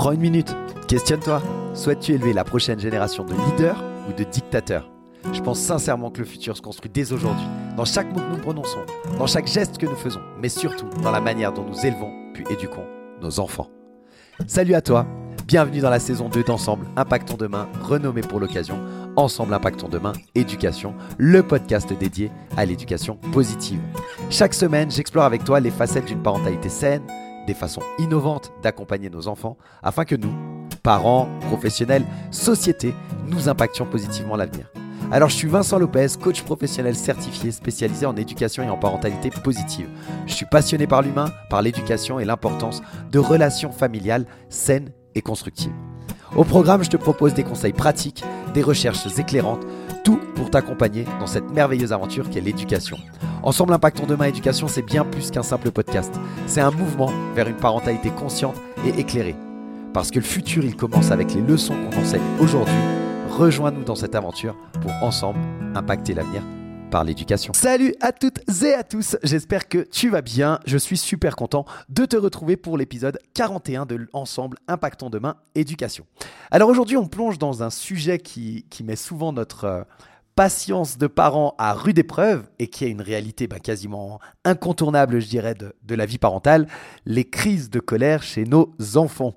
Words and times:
Prends 0.00 0.12
une 0.12 0.20
minute, 0.20 0.56
questionne-toi. 0.88 1.42
Souhaites-tu 1.74 2.14
élever 2.14 2.32
la 2.32 2.42
prochaine 2.42 2.80
génération 2.80 3.22
de 3.22 3.34
leaders 3.34 3.84
ou 4.08 4.14
de 4.14 4.24
dictateurs? 4.24 4.90
Je 5.30 5.42
pense 5.42 5.60
sincèrement 5.60 6.10
que 6.10 6.20
le 6.20 6.24
futur 6.24 6.56
se 6.56 6.62
construit 6.62 6.90
dès 6.90 7.12
aujourd'hui, 7.12 7.44
dans 7.76 7.84
chaque 7.84 8.10
mot 8.10 8.20
que 8.20 8.34
nous 8.34 8.40
prononçons, 8.40 8.78
dans 9.18 9.26
chaque 9.26 9.46
geste 9.46 9.76
que 9.76 9.84
nous 9.84 9.96
faisons, 9.96 10.22
mais 10.40 10.48
surtout 10.48 10.88
dans 11.02 11.10
la 11.10 11.20
manière 11.20 11.52
dont 11.52 11.66
nous 11.66 11.84
élevons 11.84 12.10
puis 12.32 12.46
éduquons 12.48 12.86
nos 13.20 13.40
enfants. 13.40 13.68
Salut 14.46 14.72
à 14.72 14.80
toi, 14.80 15.04
bienvenue 15.46 15.80
dans 15.80 15.90
la 15.90 16.00
saison 16.00 16.30
2 16.30 16.44
d'Ensemble 16.44 16.86
Impactons 16.96 17.36
Demain, 17.36 17.68
renommé 17.82 18.22
pour 18.22 18.40
l'occasion 18.40 18.78
Ensemble 19.16 19.52
Impactons 19.52 19.90
Demain 19.90 20.12
Éducation, 20.34 20.94
le 21.18 21.42
podcast 21.42 21.92
dédié 21.92 22.30
à 22.56 22.64
l'éducation 22.64 23.16
positive. 23.32 23.82
Chaque 24.30 24.54
semaine, 24.54 24.90
j'explore 24.90 25.24
avec 25.24 25.44
toi 25.44 25.60
les 25.60 25.70
facettes 25.70 26.06
d'une 26.06 26.22
parentalité 26.22 26.70
saine, 26.70 27.02
des 27.50 27.54
façons 27.54 27.82
innovantes 27.98 28.52
d'accompagner 28.62 29.10
nos 29.10 29.26
enfants 29.26 29.56
afin 29.82 30.04
que 30.04 30.14
nous, 30.14 30.32
parents, 30.84 31.28
professionnels, 31.48 32.06
société, 32.30 32.94
nous 33.26 33.48
impactions 33.48 33.86
positivement 33.86 34.36
l'avenir. 34.36 34.70
Alors 35.10 35.30
je 35.30 35.34
suis 35.34 35.48
Vincent 35.48 35.80
Lopez, 35.80 36.06
coach 36.22 36.42
professionnel 36.42 36.94
certifié 36.94 37.50
spécialisé 37.50 38.06
en 38.06 38.14
éducation 38.14 38.62
et 38.62 38.70
en 38.70 38.78
parentalité 38.78 39.30
positive. 39.30 39.88
Je 40.28 40.32
suis 40.32 40.46
passionné 40.46 40.86
par 40.86 41.02
l'humain, 41.02 41.32
par 41.48 41.60
l'éducation 41.60 42.20
et 42.20 42.24
l'importance 42.24 42.82
de 43.10 43.18
relations 43.18 43.72
familiales 43.72 44.26
saines 44.48 44.92
et 45.16 45.20
constructives. 45.20 45.89
Au 46.36 46.44
programme, 46.44 46.84
je 46.84 46.90
te 46.90 46.96
propose 46.96 47.34
des 47.34 47.42
conseils 47.42 47.72
pratiques, 47.72 48.22
des 48.54 48.62
recherches 48.62 49.06
éclairantes, 49.18 49.66
tout 50.04 50.20
pour 50.36 50.50
t'accompagner 50.50 51.04
dans 51.18 51.26
cette 51.26 51.50
merveilleuse 51.50 51.92
aventure 51.92 52.30
qu'est 52.30 52.40
l'éducation. 52.40 52.96
Ensemble 53.42 53.72
Impactons 53.72 54.06
Demain 54.06 54.26
Éducation, 54.26 54.68
c'est 54.68 54.82
bien 54.82 55.04
plus 55.04 55.30
qu'un 55.30 55.42
simple 55.42 55.70
podcast. 55.72 56.14
C'est 56.46 56.60
un 56.60 56.70
mouvement 56.70 57.10
vers 57.34 57.48
une 57.48 57.56
parentalité 57.56 58.10
consciente 58.10 58.56
et 58.86 59.00
éclairée. 59.00 59.36
Parce 59.92 60.10
que 60.10 60.20
le 60.20 60.24
futur, 60.24 60.64
il 60.64 60.76
commence 60.76 61.10
avec 61.10 61.34
les 61.34 61.40
leçons 61.40 61.74
qu'on 61.74 62.00
enseigne 62.00 62.22
aujourd'hui. 62.40 62.74
Rejoins-nous 63.30 63.84
dans 63.84 63.96
cette 63.96 64.14
aventure 64.14 64.56
pour 64.80 64.92
ensemble 65.02 65.40
impacter 65.74 66.14
l'avenir 66.14 66.42
par 66.90 67.04
l'éducation. 67.04 67.52
Salut 67.54 67.94
à 68.00 68.12
toutes 68.12 68.40
et 68.62 68.74
à 68.74 68.82
tous, 68.82 69.16
j'espère 69.22 69.68
que 69.68 69.78
tu 69.78 70.10
vas 70.10 70.22
bien. 70.22 70.60
Je 70.66 70.76
suis 70.76 70.96
super 70.96 71.36
content 71.36 71.64
de 71.88 72.04
te 72.04 72.16
retrouver 72.16 72.56
pour 72.56 72.76
l'épisode 72.76 73.18
41 73.34 73.86
de 73.86 74.08
Ensemble 74.12 74.58
Impactons 74.68 75.08
Demain 75.08 75.36
Éducation. 75.54 76.04
Alors 76.50 76.68
aujourd'hui, 76.68 76.96
on 76.96 77.06
plonge 77.06 77.38
dans 77.38 77.62
un 77.62 77.70
sujet 77.70 78.18
qui, 78.18 78.64
met 78.84 78.96
souvent 78.96 79.32
notre 79.32 79.64
euh, 79.64 79.82
patience 80.34 80.98
de 80.98 81.06
parents 81.06 81.54
à 81.58 81.72
rude 81.74 81.98
épreuve 81.98 82.48
et 82.58 82.66
qui 82.66 82.84
est 82.84 82.90
une 82.90 83.02
réalité 83.02 83.46
bah, 83.46 83.60
quasiment 83.60 84.18
incontournable, 84.44 85.20
je 85.20 85.28
dirais, 85.28 85.54
de, 85.54 85.74
de 85.82 85.94
la 85.94 86.06
vie 86.06 86.18
parentale, 86.18 86.66
les 87.06 87.24
crises 87.24 87.70
de 87.70 87.78
colère 87.80 88.22
chez 88.22 88.44
nos 88.44 88.74
enfants. 88.96 89.34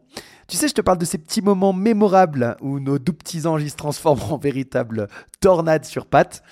Tu 0.47 0.57
sais, 0.57 0.67
je 0.67 0.73
te 0.73 0.81
parle 0.81 0.97
de 0.97 1.05
ces 1.05 1.17
petits 1.17 1.41
moments 1.41 1.73
mémorables 1.73 2.57
où 2.61 2.79
nos 2.79 2.99
doux 2.99 3.13
petits 3.13 3.45
anges 3.45 3.65
se 3.65 3.75
transforment 3.75 4.33
en 4.33 4.38
véritables 4.38 5.07
tornades 5.39 5.85
sur 5.85 6.05
pattes. 6.05 6.43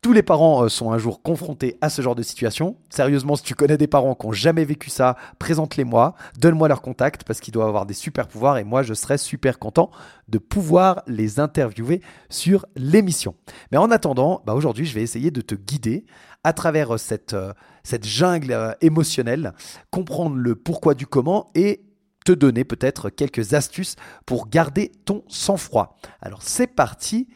Tous 0.00 0.12
les 0.12 0.22
parents 0.22 0.64
euh, 0.64 0.68
sont 0.68 0.92
un 0.92 0.98
jour 0.98 1.22
confrontés 1.22 1.76
à 1.80 1.90
ce 1.90 2.02
genre 2.02 2.14
de 2.14 2.22
situation. 2.22 2.76
Sérieusement, 2.88 3.34
si 3.34 3.42
tu 3.42 3.54
connais 3.54 3.76
des 3.76 3.88
parents 3.88 4.14
qui 4.14 4.26
n'ont 4.26 4.32
jamais 4.32 4.64
vécu 4.64 4.90
ça, 4.90 5.16
présente-les-moi, 5.40 6.14
donne-moi 6.38 6.68
leur 6.68 6.82
contact 6.82 7.24
parce 7.24 7.40
qu'ils 7.40 7.52
doivent 7.52 7.68
avoir 7.68 7.84
des 7.84 7.94
super 7.94 8.28
pouvoirs 8.28 8.58
et 8.58 8.64
moi 8.64 8.84
je 8.84 8.94
serais 8.94 9.18
super 9.18 9.58
content 9.58 9.90
de 10.28 10.38
pouvoir 10.38 11.02
les 11.08 11.40
interviewer 11.40 12.00
sur 12.30 12.64
l'émission. 12.76 13.34
Mais 13.72 13.78
en 13.78 13.90
attendant, 13.90 14.40
bah 14.46 14.54
aujourd'hui 14.54 14.86
je 14.86 14.94
vais 14.94 15.02
essayer 15.02 15.32
de 15.32 15.40
te 15.40 15.56
guider 15.56 16.06
à 16.44 16.52
travers 16.52 16.94
euh, 16.94 16.98
cette, 16.98 17.34
euh, 17.34 17.52
cette 17.82 18.06
jungle 18.06 18.76
émotionnelle, 18.80 19.52
comprendre 19.90 20.36
le 20.36 20.54
pourquoi 20.54 20.94
du 20.94 21.08
comment 21.08 21.50
et 21.56 21.82
te 22.24 22.30
donner 22.30 22.62
peut-être 22.62 23.10
quelques 23.10 23.54
astuces 23.54 23.96
pour 24.26 24.48
garder 24.48 24.92
ton 25.06 25.24
sang-froid. 25.26 25.96
Alors 26.20 26.42
c'est 26.42 26.68
parti, 26.68 27.26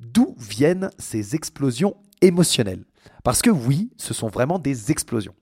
d'où 0.00 0.36
viennent 0.38 0.90
ces 0.98 1.34
explosions 1.34 1.96
émotionnelles 2.24 2.84
parce 3.24 3.40
que 3.40 3.50
oui, 3.50 3.90
ce 3.96 4.12
sont 4.14 4.28
vraiment 4.28 4.58
des 4.58 4.92
explosions. 4.92 5.34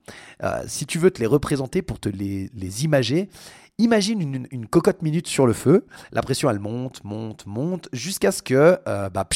Euh, 0.43 0.62
si 0.66 0.87
tu 0.87 0.98
veux 0.98 1.10
te 1.10 1.20
les 1.20 1.26
représenter 1.26 1.82
pour 1.82 1.98
te 1.98 2.09
les, 2.09 2.48
les 2.54 2.84
imager, 2.84 3.28
imagine 3.76 4.20
une, 4.20 4.47
une, 4.53 4.66
cocotte 4.69 5.03
minute 5.03 5.26
sur 5.26 5.48
le 5.48 5.53
feu. 5.53 5.84
La 6.12 6.22
pression, 6.22 6.48
elle 6.48 6.60
monte, 6.60 7.03
monte, 7.03 7.44
monte, 7.44 7.88
jusqu'à 7.92 8.31
ce 8.31 8.41
que 8.41 8.78
euh, 8.87 9.10
bah, 9.10 9.28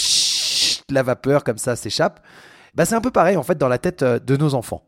la 0.90 1.02
vapeur 1.02 1.42
comme 1.42 1.58
ça 1.58 1.74
s'échappe. 1.74 2.24
Bah, 2.74 2.84
c'est 2.84 2.94
un 2.94 3.00
peu 3.00 3.10
pareil 3.10 3.36
en 3.36 3.42
fait 3.42 3.58
dans 3.58 3.68
la 3.68 3.78
tête 3.78 4.02
euh, 4.02 4.20
de 4.20 4.36
nos 4.36 4.54
enfants. 4.54 4.84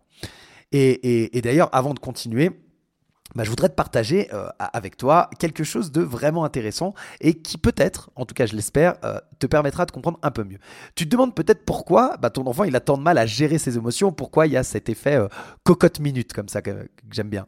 Et, 0.71 1.37
et 1.37 1.41
d'ailleurs, 1.41 1.71
avant 1.73 1.95
de 1.95 1.99
continuer, 1.99 2.51
bah, 3.35 3.45
je 3.45 3.51
voudrais 3.51 3.69
te 3.69 3.75
partager 3.75 4.29
euh, 4.33 4.49
avec 4.59 4.97
toi 4.97 5.29
quelque 5.39 5.65
chose 5.65 5.93
de 5.93 6.01
vraiment 6.01 6.45
intéressant 6.45 6.95
et 7.21 7.35
qui 7.35 7.59
peut-être, 7.59 8.11
en 8.17 8.25
tout 8.25 8.35
cas 8.35 8.47
je 8.47 8.57
l'espère, 8.57 8.97
euh, 9.05 9.21
te 9.39 9.47
permettra 9.47 9.87
de 9.87 9.91
comprendre 9.91 10.19
un 10.23 10.31
peu 10.31 10.45
mieux. 10.45 10.59
Tu 10.95 11.05
te 11.05 11.11
demandes 11.11 11.35
peut-être 11.35 11.65
pourquoi 11.65 12.17
bah, 12.21 12.31
ton 12.31 12.47
enfant 12.47 12.65
il 12.65 12.75
a 12.75 12.81
tant 12.81 12.97
de 12.97 13.03
mal 13.03 13.19
à 13.19 13.27
gérer 13.27 13.59
ses 13.59 13.77
émotions, 13.77 14.13
pourquoi 14.13 14.47
il 14.47 14.53
y 14.53 14.57
a 14.57 14.63
cet 14.63 14.89
effet 14.89 15.17
euh, 15.17 15.29
cocotte 15.63 16.01
minute 16.01 16.33
comme 16.33 16.49
ça 16.49 16.63
que, 16.63 16.89
j'aime 17.11 17.29
bien. 17.29 17.47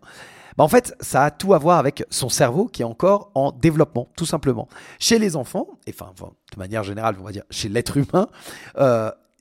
Bah, 0.58 0.64
en 0.64 0.69
fait, 0.69 0.94
ça 1.00 1.24
a 1.24 1.30
tout 1.30 1.54
à 1.54 1.58
voir 1.58 1.78
avec 1.78 2.04
son 2.10 2.28
cerveau 2.28 2.66
qui 2.66 2.82
est 2.82 2.84
encore 2.84 3.30
en 3.34 3.50
développement, 3.50 4.08
tout 4.16 4.26
simplement. 4.26 4.69
Chez 4.98 5.19
les 5.19 5.34
enfants, 5.36 5.66
et 5.86 5.94
enfin, 5.98 6.12
de 6.52 6.58
manière 6.58 6.82
générale, 6.82 7.16
on 7.19 7.24
va 7.24 7.32
dire 7.32 7.44
chez 7.50 7.69
l'être 7.69 7.96
humain, 7.96 8.28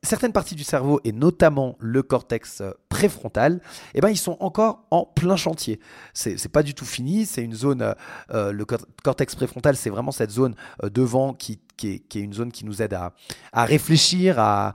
certaines 0.04 0.32
parties 0.32 0.56
du 0.56 0.64
cerveau, 0.64 1.00
et 1.04 1.12
notamment 1.12 1.76
le 1.80 2.04
cortex 2.04 2.62
euh, 2.62 2.72
préfrontal, 2.90 3.62
eh 3.94 4.02
ben, 4.02 4.10
ils 4.10 4.18
sont 4.18 4.38
encore 4.40 4.86
en 4.92 5.06
plein 5.06 5.36
chantier. 5.36 5.80
C'est, 6.14 6.50
pas 6.50 6.64
du 6.64 6.74
tout 6.74 6.86
fini, 6.86 7.26
c'est 7.26 7.44
une 7.44 7.54
zone, 7.54 7.82
euh, 7.82 7.94
euh 8.32 8.52
le 8.52 8.66
cortex 8.66 9.36
préfrontal, 9.36 9.76
c'est 9.76 9.90
vraiment 9.90 10.12
cette 10.12 10.32
zone 10.32 10.56
euh, 10.84 10.90
devant 10.90 11.34
qui 11.34 11.60
qui 11.80 12.04
est, 12.14 12.20
une 12.20 12.34
zone 12.34 12.52
qui 12.52 12.66
nous 12.66 12.82
aide 12.82 12.94
à, 12.94 13.14
réfléchir, 13.66 14.36
à, 14.38 14.74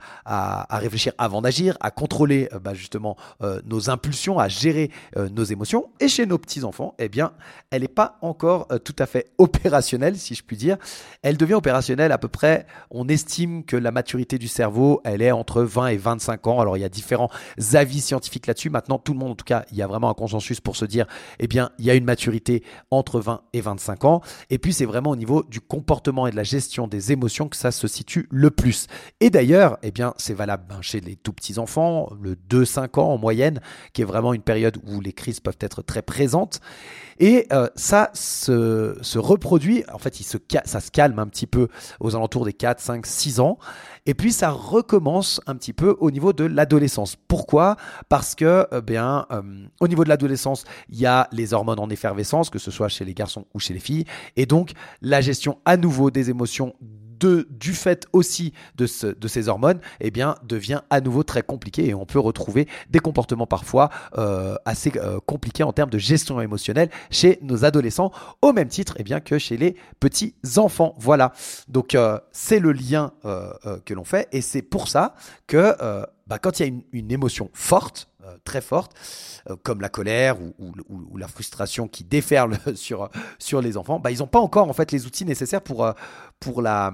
réfléchir 0.71 1.13
avant 1.17 1.41
d'agir, 1.41 1.77
à 1.79 1.91
contrôler 1.91 2.49
bah, 2.61 2.73
justement 2.73 3.15
euh, 3.41 3.61
nos 3.65 3.89
impulsions, 3.89 4.39
à 4.39 4.47
gérer 4.47 4.91
euh, 5.17 5.29
nos 5.29 5.43
émotions. 5.43 5.89
Et 5.99 6.07
chez 6.07 6.25
nos 6.25 6.37
petits-enfants, 6.37 6.95
eh 6.97 7.09
bien, 7.09 7.33
elle 7.69 7.83
n'est 7.83 7.87
pas 7.87 8.17
encore 8.21 8.67
euh, 8.71 8.79
tout 8.79 8.95
à 8.99 9.05
fait 9.05 9.31
opérationnelle, 9.37 10.17
si 10.17 10.35
je 10.35 10.43
puis 10.43 10.57
dire. 10.57 10.77
Elle 11.21 11.37
devient 11.37 11.53
opérationnelle 11.53 12.11
à 12.11 12.17
peu 12.17 12.27
près, 12.27 12.65
on 12.89 13.07
estime 13.07 13.63
que 13.63 13.77
la 13.77 13.91
maturité 13.91 14.37
du 14.37 14.47
cerveau, 14.47 15.01
elle 15.03 15.21
est 15.21 15.31
entre 15.31 15.61
20 15.61 15.87
et 15.87 15.97
25 15.97 16.47
ans. 16.47 16.59
Alors, 16.59 16.77
il 16.77 16.81
y 16.81 16.85
a 16.85 16.89
différents 16.89 17.29
avis 17.73 18.01
scientifiques 18.01 18.47
là-dessus. 18.47 18.69
Maintenant, 18.69 18.97
tout 18.97 19.13
le 19.13 19.19
monde, 19.19 19.31
en 19.31 19.35
tout 19.35 19.45
cas, 19.45 19.65
il 19.71 19.77
y 19.77 19.81
a 19.81 19.87
vraiment 19.87 20.09
un 20.09 20.13
consensus 20.13 20.59
pour 20.59 20.75
se 20.75 20.85
dire, 20.85 21.05
eh 21.39 21.47
bien, 21.47 21.69
il 21.77 21.85
y 21.85 21.91
a 21.91 21.93
une 21.93 22.05
maturité 22.05 22.63
entre 22.89 23.19
20 23.19 23.41
et 23.53 23.61
25 23.61 24.05
ans. 24.05 24.21
Et 24.49 24.57
puis, 24.57 24.73
c'est 24.73 24.85
vraiment 24.85 25.11
au 25.11 25.15
niveau 25.15 25.43
du 25.43 25.61
comportement 25.61 26.27
et 26.27 26.31
de 26.31 26.35
la 26.35 26.43
gestion 26.43 26.87
des 26.87 26.94
émotions 27.11 27.47
que 27.47 27.55
ça 27.55 27.71
se 27.71 27.87
situe 27.87 28.27
le 28.31 28.51
plus. 28.51 28.87
Et 29.19 29.29
d'ailleurs, 29.29 29.77
eh 29.83 29.91
bien, 29.91 30.13
c'est 30.17 30.33
valable 30.33 30.65
ben, 30.69 30.81
chez 30.81 30.99
les 30.99 31.15
tout 31.15 31.33
petits 31.33 31.59
enfants, 31.59 32.09
le 32.21 32.35
2-5 32.35 32.99
ans 32.99 33.13
en 33.13 33.17
moyenne, 33.17 33.61
qui 33.93 34.01
est 34.01 34.05
vraiment 34.05 34.33
une 34.33 34.41
période 34.41 34.77
où 34.85 35.01
les 35.01 35.13
crises 35.13 35.39
peuvent 35.39 35.57
être 35.59 35.81
très 35.81 36.01
présentes. 36.01 36.59
Et 37.19 37.47
euh, 37.53 37.69
ça 37.75 38.11
se, 38.13 38.97
se, 39.01 39.17
reproduit, 39.17 39.83
en 39.93 39.99
fait, 39.99 40.19
il 40.19 40.23
se, 40.23 40.37
ça 40.65 40.81
se 40.81 40.91
calme 40.91 41.19
un 41.19 41.27
petit 41.27 41.47
peu 41.47 41.69
aux 41.99 42.15
alentours 42.15 42.45
des 42.45 42.53
4, 42.53 42.81
5, 42.81 43.05
6 43.05 43.39
ans. 43.39 43.57
Et 44.05 44.13
puis 44.13 44.31
ça 44.31 44.51
recommence 44.51 45.41
un 45.47 45.55
petit 45.55 45.73
peu 45.73 45.95
au 45.99 46.11
niveau 46.11 46.33
de 46.33 46.43
l'adolescence. 46.43 47.15
Pourquoi? 47.27 47.75
Parce 48.07 48.35
que, 48.35 48.67
eh 48.71 48.81
bien, 48.81 49.25
euh, 49.31 49.41
au 49.79 49.87
niveau 49.87 50.03
de 50.03 50.09
l'adolescence, 50.09 50.65
il 50.89 50.99
y 50.99 51.05
a 51.05 51.27
les 51.31 51.53
hormones 51.53 51.79
en 51.79 51.89
effervescence, 51.89 52.49
que 52.49 52.59
ce 52.59 52.71
soit 52.71 52.87
chez 52.87 53.05
les 53.05 53.13
garçons 53.13 53.45
ou 53.53 53.59
chez 53.59 53.73
les 53.73 53.79
filles, 53.79 54.05
et 54.35 54.45
donc 54.45 54.73
la 55.01 55.21
gestion 55.21 55.59
à 55.65 55.77
nouveau 55.77 56.11
des 56.11 56.29
émotions 56.29 56.75
du 57.49 57.73
fait 57.73 58.07
aussi 58.13 58.53
de, 58.75 58.87
ce, 58.87 59.07
de 59.07 59.27
ces 59.27 59.47
hormones, 59.47 59.79
eh 59.99 60.11
bien, 60.11 60.35
devient 60.43 60.81
à 60.89 61.01
nouveau 61.01 61.23
très 61.23 61.41
compliqué 61.41 61.87
et 61.87 61.93
on 61.93 62.05
peut 62.05 62.19
retrouver 62.19 62.67
des 62.89 62.99
comportements 62.99 63.47
parfois 63.47 63.89
euh, 64.17 64.55
assez 64.65 64.91
euh, 64.97 65.19
compliqués 65.25 65.63
en 65.63 65.73
termes 65.73 65.89
de 65.89 65.97
gestion 65.97 66.41
émotionnelle 66.41 66.89
chez 67.09 67.39
nos 67.41 67.65
adolescents, 67.65 68.11
au 68.41 68.53
même 68.53 68.67
titre 68.67 68.95
eh 68.97 69.03
bien, 69.03 69.19
que 69.19 69.37
chez 69.37 69.57
les 69.57 69.75
petits 69.99 70.35
enfants. 70.57 70.95
Voilà. 70.97 71.33
Donc, 71.67 71.95
euh, 71.95 72.19
c'est 72.31 72.59
le 72.59 72.71
lien 72.71 73.11
que 73.85 73.93
l'on 73.93 74.03
fait 74.03 74.27
et 74.31 74.41
c'est 74.41 74.61
pour 74.61 74.87
ça 74.87 75.15
que 75.47 75.75
bah, 76.27 76.39
quand 76.39 76.59
il 76.59 76.67
y 76.67 76.69
a 76.69 76.73
une 76.91 77.11
émotion 77.11 77.49
forte, 77.53 78.09
euh, 78.25 78.37
très 78.43 78.61
forte, 78.61 78.93
euh, 79.49 79.55
comme 79.61 79.81
la 79.81 79.89
colère 79.89 80.37
ou, 80.41 81.17
la 81.17 81.27
frustration 81.27 81.87
qui 81.87 82.03
déferle 82.03 82.57
sur, 82.75 83.09
sur 83.39 83.61
les 83.61 83.77
enfants, 83.77 83.99
bah, 83.99 84.11
ils 84.11 84.19
n'ont 84.19 84.27
pas 84.27 84.39
encore 84.39 84.69
en 84.69 84.73
fait 84.73 84.91
les 84.91 85.05
outils 85.05 85.25
nécessaires 85.25 85.61
pour, 85.61 85.85
euh, 85.85 85.93
pour 86.39 86.61
la, 86.61 86.93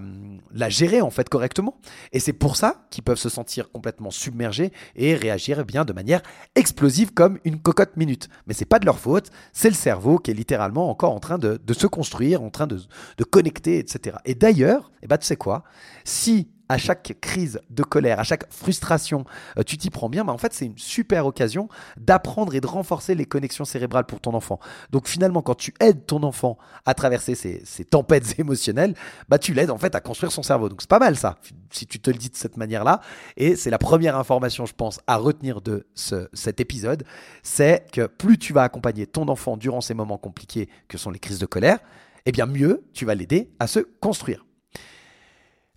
la 0.51 0.69
gérer 0.69 1.01
en 1.01 1.09
fait 1.09 1.29
correctement. 1.29 1.77
Et 2.11 2.19
c'est 2.19 2.33
pour 2.33 2.55
ça 2.55 2.85
qu'ils 2.89 3.03
peuvent 3.03 3.17
se 3.17 3.29
sentir 3.29 3.71
complètement 3.71 4.11
submergés 4.11 4.71
et 4.95 5.15
réagir 5.15 5.63
bien 5.65 5.85
de 5.85 5.93
manière 5.93 6.21
explosive 6.55 7.13
comme 7.13 7.39
une 7.45 7.61
cocotte 7.61 7.95
minute. 7.97 8.27
Mais 8.47 8.53
c'est 8.53 8.65
pas 8.65 8.79
de 8.79 8.85
leur 8.85 8.99
faute, 8.99 9.29
c'est 9.53 9.69
le 9.69 9.75
cerveau 9.75 10.17
qui 10.17 10.31
est 10.31 10.35
littéralement 10.35 10.89
encore 10.89 11.13
en 11.13 11.19
train 11.19 11.37
de, 11.37 11.59
se 11.73 11.87
construire, 11.87 12.43
en 12.43 12.49
train 12.49 12.67
de, 12.67 12.79
de 13.17 13.23
connecter, 13.23 13.79
etc. 13.79 14.17
Et 14.25 14.35
d'ailleurs, 14.35 14.91
eh 15.01 15.07
ben, 15.07 15.17
tu 15.17 15.25
sais 15.25 15.37
quoi? 15.37 15.63
Si 16.03 16.49
à 16.71 16.77
chaque 16.77 17.17
crise 17.19 17.59
de 17.69 17.83
colère, 17.83 18.19
à 18.19 18.23
chaque 18.23 18.51
frustration, 18.51 19.25
euh, 19.57 19.63
tu 19.63 19.77
t'y 19.77 19.89
prends 19.89 20.09
bien, 20.09 20.23
bah 20.23 20.31
en 20.31 20.37
fait 20.37 20.53
c'est 20.53 20.65
une 20.65 20.77
super 20.77 21.25
occasion 21.25 21.67
d'apprendre 21.97 22.55
et 22.55 22.61
de 22.61 22.67
renforcer 22.67 23.13
les 23.13 23.25
connexions 23.25 23.65
cérébrales 23.65 24.05
pour 24.05 24.21
ton 24.21 24.33
enfant. 24.33 24.59
Donc 24.89 25.07
finalement, 25.07 25.41
quand 25.41 25.55
tu 25.55 25.73
aides 25.81 26.05
ton 26.05 26.23
enfant 26.23 26.57
à 26.85 26.93
traverser 26.93 27.35
ces, 27.35 27.85
tempêtes 27.85 28.35
émotionnelles, 28.39 28.95
bah 29.27 29.37
tu 29.37 29.53
l'aides 29.53 29.69
en 29.69 29.77
fait 29.77 29.95
à 29.95 29.99
construire 29.99 30.31
son 30.31 30.43
cerveau. 30.43 30.69
Donc 30.69 30.81
c'est 30.81 30.89
pas 30.89 30.99
mal 30.99 31.17
ça, 31.17 31.39
si 31.71 31.85
tu 31.85 31.99
te 31.99 32.09
le 32.09 32.17
dis 32.17 32.29
de 32.29 32.35
cette 32.35 32.55
manière-là. 32.55 33.01
Et 33.35 33.57
c'est 33.57 33.69
la 33.69 33.77
première 33.77 34.15
information, 34.15 34.65
je 34.65 34.73
pense, 34.73 35.01
à 35.07 35.17
retenir 35.17 35.61
de 35.61 35.87
cet 35.93 36.61
épisode, 36.61 37.03
c'est 37.43 37.85
que 37.91 38.07
plus 38.07 38.37
tu 38.37 38.53
vas 38.53 38.63
accompagner 38.63 39.07
ton 39.07 39.27
enfant 39.27 39.57
durant 39.57 39.81
ces 39.81 39.93
moments 39.93 40.17
compliqués 40.17 40.69
que 40.87 40.97
sont 40.97 41.11
les 41.11 41.19
crises 41.19 41.39
de 41.39 41.45
colère, 41.45 41.79
eh 42.25 42.31
bien 42.31 42.45
mieux 42.45 42.85
tu 42.93 43.05
vas 43.05 43.15
l'aider 43.15 43.51
à 43.59 43.67
se 43.67 43.79
construire. 43.79 44.45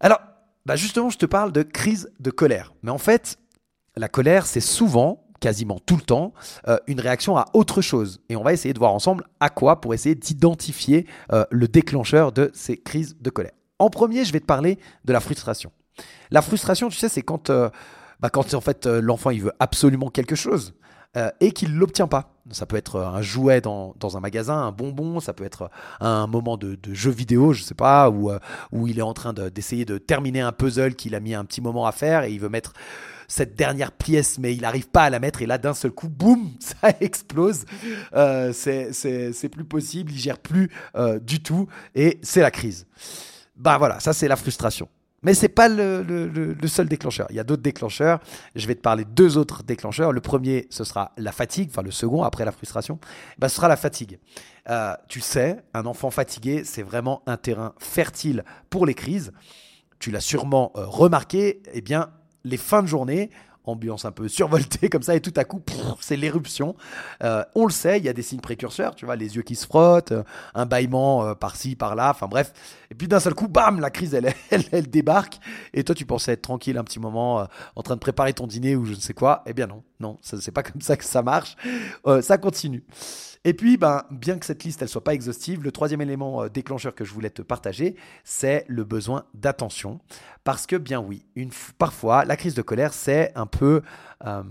Alors, 0.00 0.20
bah 0.66 0.76
justement, 0.76 1.10
je 1.10 1.18
te 1.18 1.26
parle 1.26 1.52
de 1.52 1.62
crise 1.62 2.10
de 2.20 2.30
colère. 2.30 2.74
Mais 2.82 2.90
en 2.90 2.98
fait, 2.98 3.38
la 3.96 4.08
colère, 4.08 4.46
c'est 4.46 4.60
souvent, 4.60 5.26
quasiment 5.40 5.78
tout 5.78 5.96
le 5.96 6.02
temps, 6.02 6.32
euh, 6.68 6.78
une 6.86 7.00
réaction 7.00 7.36
à 7.36 7.46
autre 7.52 7.82
chose. 7.82 8.20
Et 8.28 8.36
on 8.36 8.42
va 8.42 8.52
essayer 8.52 8.72
de 8.72 8.78
voir 8.78 8.94
ensemble 8.94 9.24
à 9.40 9.50
quoi 9.50 9.80
pour 9.80 9.92
essayer 9.94 10.14
d'identifier 10.14 11.06
euh, 11.32 11.44
le 11.50 11.68
déclencheur 11.68 12.32
de 12.32 12.50
ces 12.54 12.78
crises 12.78 13.16
de 13.20 13.30
colère. 13.30 13.52
En 13.78 13.90
premier, 13.90 14.24
je 14.24 14.32
vais 14.32 14.40
te 14.40 14.46
parler 14.46 14.78
de 15.04 15.12
la 15.12 15.20
frustration. 15.20 15.70
La 16.30 16.42
frustration, 16.42 16.88
tu 16.88 16.96
sais, 16.96 17.08
c'est 17.08 17.22
quand, 17.22 17.50
euh, 17.50 17.68
bah, 18.20 18.30
quand 18.30 18.54
en 18.54 18.60
fait 18.60 18.86
l'enfant 18.86 19.30
il 19.30 19.42
veut 19.42 19.52
absolument 19.60 20.08
quelque 20.08 20.34
chose. 20.34 20.74
Euh, 21.16 21.30
et 21.40 21.52
qu'il 21.52 21.74
ne 21.74 21.78
l'obtient 21.78 22.08
pas. 22.08 22.34
Ça 22.50 22.66
peut 22.66 22.76
être 22.76 23.00
un 23.00 23.22
jouet 23.22 23.60
dans, 23.60 23.94
un 24.02 24.20
magasin, 24.20 24.56
un 24.56 24.72
bonbon, 24.72 25.20
ça 25.20 25.32
peut 25.32 25.44
être 25.44 25.70
un 26.00 26.26
moment 26.26 26.56
de, 26.56 26.76
jeu 26.92 27.10
vidéo, 27.10 27.52
je 27.52 27.62
sais 27.62 27.74
pas, 27.74 28.10
où, 28.10 28.30
euh, 28.30 28.38
où 28.72 28.88
il 28.88 28.98
est 28.98 29.02
en 29.02 29.14
train 29.14 29.32
d'essayer 29.32 29.84
de, 29.84 29.96
terminer 29.96 30.40
un 30.40 30.52
puzzle 30.52 30.94
qu'il 30.94 31.14
a 31.14 31.20
mis 31.20 31.34
un 31.34 31.44
petit 31.44 31.60
moment 31.60 31.86
à 31.86 31.92
faire 31.92 32.24
et 32.24 32.32
il 32.32 32.40
veut 32.40 32.48
mettre 32.48 32.72
cette 33.28 33.54
dernière 33.54 33.92
pièce, 33.92 34.38
mais 34.38 34.54
il 34.54 34.62
n'arrive 34.62 34.88
pas 34.88 35.04
à 35.04 35.10
la 35.10 35.20
mettre 35.20 35.40
et 35.40 35.46
là 35.46 35.56
d'un 35.56 35.72
seul 35.72 35.92
coup, 35.92 36.08
boum, 36.08 36.50
ça 36.58 36.92
explose. 37.00 37.64
Euh, 38.14 38.52
c'est 38.52 39.48
plus 39.48 39.64
possible, 39.64 40.12
il 40.12 40.18
gère 40.18 40.38
plus 40.38 40.70
du 41.22 41.42
tout 41.42 41.68
et 41.94 42.18
c'est 42.22 42.42
la 42.42 42.50
crise. 42.50 42.86
Bah 43.56 43.78
voilà, 43.78 44.00
ça 44.00 44.12
c'est 44.12 44.28
la 44.28 44.36
frustration. 44.36 44.88
Mais 45.24 45.34
ce 45.34 45.42
n'est 45.42 45.48
pas 45.48 45.68
le, 45.68 46.56
seul 46.66 46.86
déclencheur. 46.86 47.26
Il 47.30 47.36
y 47.36 47.40
a 47.40 47.44
d'autres 47.44 47.62
déclencheurs. 47.62 48.20
Je 48.54 48.66
vais 48.66 48.74
te 48.74 48.80
parler 48.80 49.04
de 49.04 49.10
deux 49.10 49.38
autres 49.38 49.62
déclencheurs. 49.62 50.12
Le 50.12 50.20
premier, 50.20 50.66
ce 50.70 50.84
sera 50.84 51.12
la 51.16 51.32
fatigue. 51.32 51.70
Enfin, 51.70 51.82
le 51.82 51.90
second, 51.90 52.22
après 52.22 52.44
la 52.44 52.52
frustration, 52.52 52.98
bah, 53.38 53.48
ce 53.48 53.56
sera 53.56 53.68
la 53.68 53.76
fatigue. 53.76 54.18
Euh, 54.70 54.94
tu 55.08 55.20
sais, 55.20 55.62
un 55.72 55.86
enfant 55.86 56.10
fatigué, 56.10 56.62
c'est 56.64 56.82
vraiment 56.82 57.22
un 57.26 57.36
terrain 57.36 57.74
fertile 57.78 58.44
pour 58.70 58.86
les 58.86 58.94
crises. 58.94 59.32
Tu 59.98 60.10
l'as 60.10 60.20
sûrement 60.20 60.72
euh, 60.76 60.86
remarqué. 60.86 61.62
Eh 61.72 61.80
bien, 61.80 62.10
les 62.44 62.58
fins 62.58 62.82
de 62.82 62.88
journée, 62.88 63.30
ambiance 63.64 64.04
un 64.04 64.12
peu 64.12 64.28
survoltée 64.28 64.88
comme 64.90 65.02
ça, 65.02 65.14
et 65.14 65.20
tout 65.20 65.32
à 65.36 65.44
coup, 65.44 65.62
c'est 66.00 66.16
l'éruption. 66.16 66.76
Euh, 67.22 67.42
on 67.54 67.64
le 67.64 67.72
sait, 67.72 67.98
il 67.98 68.04
y 68.04 68.10
a 68.10 68.12
des 68.12 68.22
signes 68.22 68.40
précurseurs, 68.40 68.94
tu 68.94 69.06
vois, 69.06 69.16
les 69.16 69.36
yeux 69.36 69.42
qui 69.42 69.54
se 69.54 69.64
frottent, 69.64 70.12
un 70.54 70.66
bâillement 70.66 71.34
par-ci, 71.34 71.76
par-là, 71.76 72.10
enfin 72.10 72.26
bref. 72.26 72.52
Et 72.94 72.96
puis 72.96 73.08
d'un 73.08 73.18
seul 73.18 73.34
coup, 73.34 73.48
bam, 73.48 73.80
la 73.80 73.90
crise, 73.90 74.14
elle, 74.14 74.32
elle, 74.50 74.62
elle, 74.70 74.88
débarque. 74.88 75.40
Et 75.72 75.82
toi, 75.82 75.96
tu 75.96 76.06
pensais 76.06 76.32
être 76.32 76.42
tranquille 76.42 76.78
un 76.78 76.84
petit 76.84 77.00
moment, 77.00 77.48
en 77.74 77.82
train 77.82 77.96
de 77.96 78.00
préparer 78.00 78.32
ton 78.32 78.46
dîner 78.46 78.76
ou 78.76 78.84
je 78.84 78.92
ne 78.92 79.00
sais 79.00 79.14
quoi. 79.14 79.42
Eh 79.46 79.52
bien 79.52 79.66
non, 79.66 79.82
non, 79.98 80.18
c'est 80.22 80.52
pas 80.52 80.62
comme 80.62 80.80
ça 80.80 80.96
que 80.96 81.04
ça 81.04 81.22
marche. 81.22 81.56
ça 82.22 82.38
continue. 82.38 82.84
Et 83.46 83.52
puis, 83.52 83.76
ben, 83.76 84.04
bien 84.10 84.38
que 84.38 84.46
cette 84.46 84.62
liste 84.62 84.80
elle 84.80 84.88
soit 84.88 85.04
pas 85.04 85.12
exhaustive, 85.12 85.62
le 85.64 85.72
troisième 85.72 86.00
élément 86.00 86.46
déclencheur 86.46 86.94
que 86.94 87.04
je 87.04 87.12
voulais 87.12 87.30
te 87.30 87.42
partager, 87.42 87.96
c'est 88.22 88.64
le 88.68 88.84
besoin 88.84 89.24
d'attention. 89.34 90.00
Parce 90.44 90.66
que, 90.66 90.76
bien 90.76 91.00
oui, 91.00 91.26
une, 91.34 91.50
parfois, 91.78 92.24
la 92.24 92.36
crise 92.36 92.54
de 92.54 92.62
colère, 92.62 92.94
c'est 92.94 93.32
un 93.34 93.46
peu, 93.46 93.82
euh, 94.24 94.42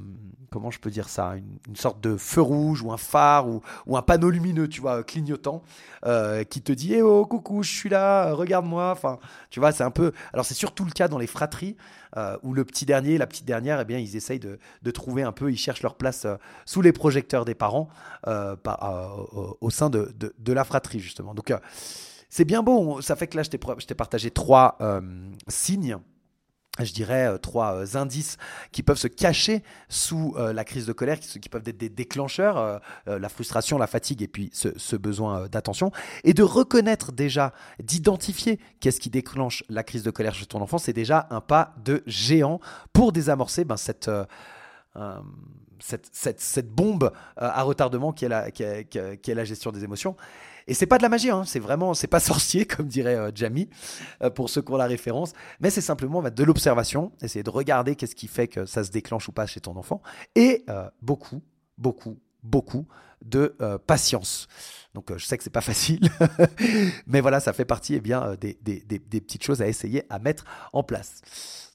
comment 0.53 0.69
je 0.69 0.79
peux 0.79 0.91
dire 0.91 1.09
ça, 1.09 1.33
une, 1.35 1.75
sorte 1.75 1.99
de 1.99 2.15
feu 2.15 2.41
rouge 2.41 2.83
ou 2.83 2.91
un 2.91 2.97
phare 2.97 3.47
ou, 3.47 3.63
un 3.97 4.03
panneau 4.03 4.29
lumineux, 4.29 4.69
tu 4.69 4.81
vois, 4.81 5.03
clignotant, 5.03 5.63
euh, 6.05 6.43
qui 6.43 6.61
te 6.61 6.71
dit 6.71 6.93
Eh 6.93 7.01
oh, 7.01 7.25
coucou, 7.25 7.63
je 7.63 7.71
suis 7.71 7.89
là, 7.89 8.33
regarde-moi. 8.33 8.91
Enfin, 8.91 9.17
tu 9.49 9.59
vois, 9.59 9.71
c'est 9.71 9.83
un 9.83 9.89
peu. 9.89 10.11
Alors, 10.31 10.45
c'est 10.45 10.53
surtout 10.53 10.85
le 10.85 10.91
cas 10.91 11.07
dans 11.07 11.17
les 11.17 11.25
fratries, 11.25 11.75
euh, 12.17 12.37
où 12.43 12.53
le 12.53 12.65
petit 12.65 12.85
dernier, 12.85 13.17
la 13.17 13.25
petite 13.25 13.45
dernière, 13.45 13.81
eh 13.81 13.85
bien, 13.85 13.97
ils 13.97 14.15
essayent 14.15 14.39
de, 14.39 14.59
trouver 14.91 15.23
un 15.23 15.31
peu, 15.31 15.51
ils 15.51 15.57
cherchent 15.57 15.81
leur 15.81 15.95
place 15.95 16.27
sous 16.65 16.83
les 16.83 16.93
projecteurs 16.93 17.45
des 17.45 17.55
parents 17.55 17.89
au 18.27 19.69
sein 19.71 19.89
de, 19.89 20.13
de, 20.37 20.53
la 20.53 20.63
fratrie, 20.63 20.99
justement. 20.99 21.33
Donc, 21.33 21.51
c'est 22.29 22.45
bien 22.45 22.61
beau. 22.61 23.01
Ça 23.01 23.15
fait 23.15 23.25
que 23.25 23.37
là, 23.37 23.43
je 23.43 23.49
t'ai 23.85 23.95
partagé 23.95 24.29
trois 24.29 24.77
euh, 24.81 25.01
signes 25.47 25.97
je 26.79 26.91
dirais, 26.91 27.27
euh, 27.27 27.37
trois 27.37 27.75
euh, 27.75 27.97
indices 27.97 28.37
qui 28.71 28.83
peuvent 28.83 28.97
se 28.97 29.07
cacher 29.07 29.63
sous 29.89 30.35
la 30.37 30.63
crise 30.63 30.85
de 30.85 30.93
colère, 30.93 31.19
qui, 31.19 31.49
peuvent 31.49 31.63
être 31.65 31.77
des 31.77 31.89
déclencheurs, 31.89 32.81
la 33.05 33.29
frustration, 33.29 33.77
la 33.77 33.87
fatigue 33.87 34.21
et 34.21 34.27
puis 34.27 34.49
ce, 34.53 34.95
besoin 34.95 35.47
d'attention, 35.47 35.91
et 36.23 36.33
de 36.33 36.43
reconnaître 36.43 37.11
déjà, 37.11 37.53
d'identifier 37.81 38.59
qu'est-ce 38.79 38.99
qui 38.99 39.09
déclenche 39.09 39.63
la 39.69 39.83
crise 39.83 40.03
de 40.03 40.11
colère 40.11 40.33
chez 40.33 40.45
ton 40.45 40.61
enfant, 40.61 40.77
c'est 40.77 40.93
déjà 40.93 41.27
un 41.29 41.41
pas 41.41 41.75
de 41.83 42.03
géant. 42.07 42.59
Pour 42.91 43.11
désamorcer 43.11 43.65
ben, 43.65 43.77
cette... 43.77 44.09
cette, 45.83 46.39
cette, 46.39 46.69
bombe 46.69 47.11
à 47.35 47.61
retardement 47.63 48.13
qui 48.13 48.25
est, 48.25 48.29
la, 48.29 48.51
qui 48.51 48.63
est 48.63 49.35
la 49.35 49.45
gestion 49.45 49.71
des 49.71 49.83
émotions. 49.83 50.15
Et 50.67 50.73
c'est 50.73 50.85
pas 50.85 50.97
de 50.97 51.03
la 51.03 51.09
magie, 51.09 51.29
hein, 51.29 51.43
c'est 51.45 51.59
vraiment, 51.59 51.93
c'est 51.93 52.07
pas 52.07 52.19
sorcier, 52.19 52.65
comme 52.65 52.87
dirait 52.87 53.15
euh, 53.15 53.31
Jamie, 53.33 53.69
euh, 54.21 54.29
pour 54.29 54.49
qui 54.61 54.71
ont 54.71 54.77
la 54.77 54.85
référence, 54.87 55.33
mais 55.59 55.69
c'est 55.69 55.81
simplement 55.81 56.21
bah, 56.21 56.29
de 56.29 56.43
l'observation, 56.43 57.11
essayer 57.21 57.43
de 57.43 57.49
regarder 57.49 57.95
qu'est-ce 57.95 58.15
qui 58.15 58.27
fait 58.27 58.47
que 58.47 58.65
ça 58.65 58.83
se 58.83 58.91
déclenche 58.91 59.27
ou 59.27 59.31
pas 59.31 59.45
chez 59.45 59.59
ton 59.59 59.75
enfant, 59.75 60.01
et 60.35 60.63
euh, 60.69 60.89
beaucoup, 61.01 61.41
beaucoup, 61.77 62.17
beaucoup 62.43 62.87
de 63.23 63.55
patience. 63.87 64.47
Donc 64.93 65.11
je 65.15 65.25
sais 65.25 65.37
que 65.37 65.43
c'est 65.43 65.49
pas 65.49 65.61
facile, 65.73 66.09
mais 67.07 67.21
voilà, 67.21 67.39
ça 67.39 67.53
fait 67.53 67.65
partie 67.65 67.95
eh 67.95 68.01
bien, 68.01 68.35
des, 68.39 68.57
des, 68.61 68.81
des, 68.81 69.21
petites 69.21 69.43
choses 69.43 69.61
à 69.61 69.67
essayer 69.67 70.03
à 70.09 70.19
mettre 70.19 70.45
en 70.71 70.83
place. 70.83 71.21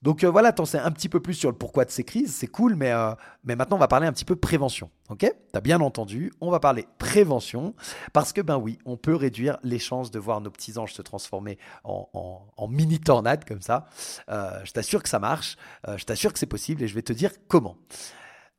Donc 0.02 0.22
euh, 0.22 0.30
voilà, 0.30 0.52
t'en 0.52 0.64
sais 0.64 0.78
un 0.78 0.92
petit 0.92 1.08
peu 1.08 1.20
plus 1.20 1.34
sur 1.34 1.50
le 1.50 1.56
pourquoi 1.56 1.84
de 1.84 1.90
ces 1.90 2.04
crises, 2.04 2.32
c'est 2.32 2.46
cool, 2.46 2.76
mais, 2.76 2.92
euh, 2.92 3.12
mais 3.42 3.56
maintenant 3.56 3.76
on 3.76 3.80
va 3.80 3.88
parler 3.88 4.06
un 4.06 4.12
petit 4.12 4.24
peu 4.24 4.36
prévention. 4.36 4.90
Ok? 5.08 5.30
T'as 5.52 5.60
bien 5.60 5.80
entendu, 5.80 6.32
on 6.40 6.50
va 6.50 6.60
parler 6.60 6.86
prévention, 6.98 7.74
parce 8.12 8.32
que 8.32 8.40
ben 8.40 8.56
oui, 8.58 8.78
on 8.84 8.96
peut 8.96 9.16
réduire 9.16 9.58
les 9.64 9.78
chances 9.80 10.10
de 10.10 10.18
voir 10.18 10.40
nos 10.40 10.50
petits 10.50 10.78
anges 10.78 10.92
se 10.92 11.02
transformer 11.02 11.58
en, 11.82 12.08
en, 12.56 12.68
mini 12.68 13.00
tornades 13.00 13.44
comme 13.44 13.62
ça. 13.62 13.86
Euh, 14.28 14.60
je 14.64 14.72
t'assure 14.72 15.02
que 15.02 15.08
ça 15.08 15.18
marche, 15.18 15.56
je 15.96 16.04
t'assure 16.04 16.32
que 16.32 16.38
c'est 16.38 16.46
possible 16.46 16.82
et 16.82 16.88
je 16.88 16.94
vais 16.94 17.02
te 17.02 17.12
dire 17.12 17.32
comment. 17.48 17.76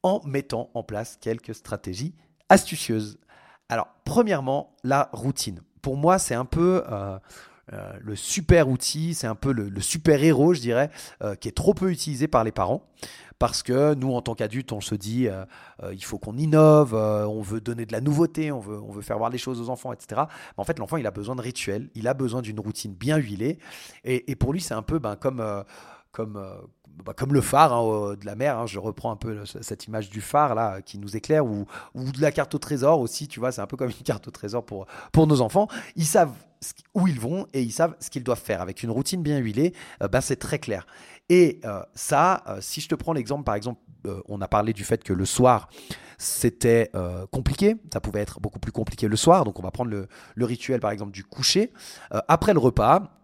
En 0.04 0.22
mettant 0.26 0.70
en 0.74 0.84
place 0.84 1.18
quelques 1.20 1.56
stratégies 1.56 2.16
astucieuses. 2.48 3.20
Alors, 3.68 3.88
premièrement, 4.06 4.76
la 4.84 5.10
routine. 5.14 5.62
Pour 5.82 5.98
moi, 5.98 6.20
c'est 6.20 6.36
un 6.36 6.46
peu 6.46 6.84
euh, 7.74 7.94
le 8.02 8.16
super 8.16 8.70
outil, 8.70 9.14
c'est 9.14 9.28
un 9.28 9.36
peu 9.36 9.52
le, 9.52 9.82
super 9.82 10.24
héros, 10.24 10.54
je 10.54 10.62
dirais, 10.62 10.90
euh, 11.24 11.36
qui 11.36 11.48
est 11.48 11.56
trop 11.56 11.74
peu 11.74 11.92
utilisé 11.92 12.28
par 12.28 12.44
les 12.44 12.52
parents. 12.52 12.84
Parce 13.38 13.64
que 13.64 13.94
nous, 13.94 14.14
en 14.14 14.22
tant 14.22 14.36
qu'adultes, 14.36 14.74
on 14.74 14.82
se 14.82 14.96
dit, 14.96 15.30
euh, 15.30 15.46
il 15.94 16.04
faut 16.04 16.18
qu'on 16.18 16.38
innove, 16.38 16.94
on 16.94 17.42
veut 17.42 17.62
donner 17.62 17.86
de 17.86 17.94
la 17.94 18.02
nouveauté, 18.02 18.52
on 18.52 18.60
veut, 18.60 18.78
on 18.82 18.92
veut 18.92 19.02
faire 19.02 19.18
voir 19.18 19.30
les 19.30 19.38
choses 19.38 19.62
aux 19.62 19.70
enfants, 19.70 19.94
etc. 19.94 20.24
En 20.58 20.66
fait, 20.66 20.78
l'enfant, 20.78 20.98
il 20.98 21.08
a 21.08 21.12
besoin 21.12 21.38
de 21.38 21.42
rituels, 21.42 21.90
il 21.96 22.10
a 22.10 22.14
besoin 22.14 22.42
d'une 22.42 22.60
routine 22.60 22.94
bien 22.94 23.16
huilée. 23.16 23.58
Et, 24.04 24.36
pour 24.36 24.52
lui, 24.52 24.60
c'est 24.60 24.74
un 24.74 24.82
peu 24.82 25.00
ben, 25.00 25.16
comme 25.16 25.42
comme, 26.12 26.44
bah, 27.06 27.14
comme 27.14 27.34
le 27.34 27.42
phare 27.42 27.74
hein, 27.74 28.16
de 28.20 28.26
la 28.26 28.36
mer. 28.36 28.58
Hein. 28.58 28.66
je 28.66 28.80
reprends 28.80 29.12
un 29.12 29.16
peu 29.16 29.44
cette 29.46 29.88
image 29.88 30.10
du 30.10 30.22
phare 30.22 30.56
là 30.56 30.82
qui 30.82 30.98
nous 30.98 31.16
éclaire 31.16 31.46
ou, 31.46 31.66
de 31.96 32.22
la 32.22 32.32
carte 32.32 32.54
au 32.56 32.60
trésor 32.60 33.00
aussi. 33.00 33.28
Tu 33.28 33.40
vois, 33.40 33.52
c'est 33.52 33.62
un 33.62 33.68
peu 33.68 33.78
comme 33.78 33.90
une 33.90 33.96
carte 34.06 34.28
au 34.28 34.32
trésor 34.32 34.66
pour, 34.66 34.86
pour 35.12 35.28
nos 35.28 35.42
enfants. 35.42 35.68
Ils 35.96 36.06
savent 36.06 36.34
où 36.94 37.08
ils 37.08 37.20
vont 37.20 37.48
et 37.54 37.62
ils 37.62 37.72
savent 37.72 37.96
ce 38.00 38.10
qu'ils 38.10 38.24
doivent 38.24 38.42
faire. 38.42 38.62
Avec 38.62 38.84
une 38.84 38.92
routine 38.92 39.22
bien 39.22 39.38
huilée, 39.38 39.74
euh, 40.02 40.08
ben 40.08 40.22
c'est 40.22 40.36
très 40.36 40.60
clair. 40.60 40.86
Et 41.30 41.60
euh, 41.66 41.82
ça, 41.94 42.44
euh, 42.48 42.58
si 42.62 42.82
je 42.82 42.90
te 42.90 42.96
prends 42.96 43.14
l'exemple, 43.14 43.44
par 43.44 43.56
exemple, 43.56 43.82
on 44.30 44.40
a 44.42 44.48
parlé 44.48 44.72
du 44.72 44.86
fait 44.86 45.04
que 45.04 45.12
le 45.12 45.26
soir, 45.26 45.68
c'était 46.18 46.90
compliqué. 47.32 47.76
Ça 47.92 48.00
pouvait 48.00 48.22
être 48.22 48.40
beaucoup 48.40 48.58
plus 48.58 48.72
compliqué 48.72 49.10
le 49.10 49.18
soir. 49.18 49.44
Donc 49.44 49.60
on 49.60 49.62
va 49.62 49.72
prendre 49.72 49.92
le 49.92 50.46
rituel, 50.46 50.80
par 50.80 50.92
exemple, 50.92 51.12
du 51.12 51.26
coucher. 51.26 51.74
après 52.10 52.54
le 52.54 52.60
repas, 52.60 53.19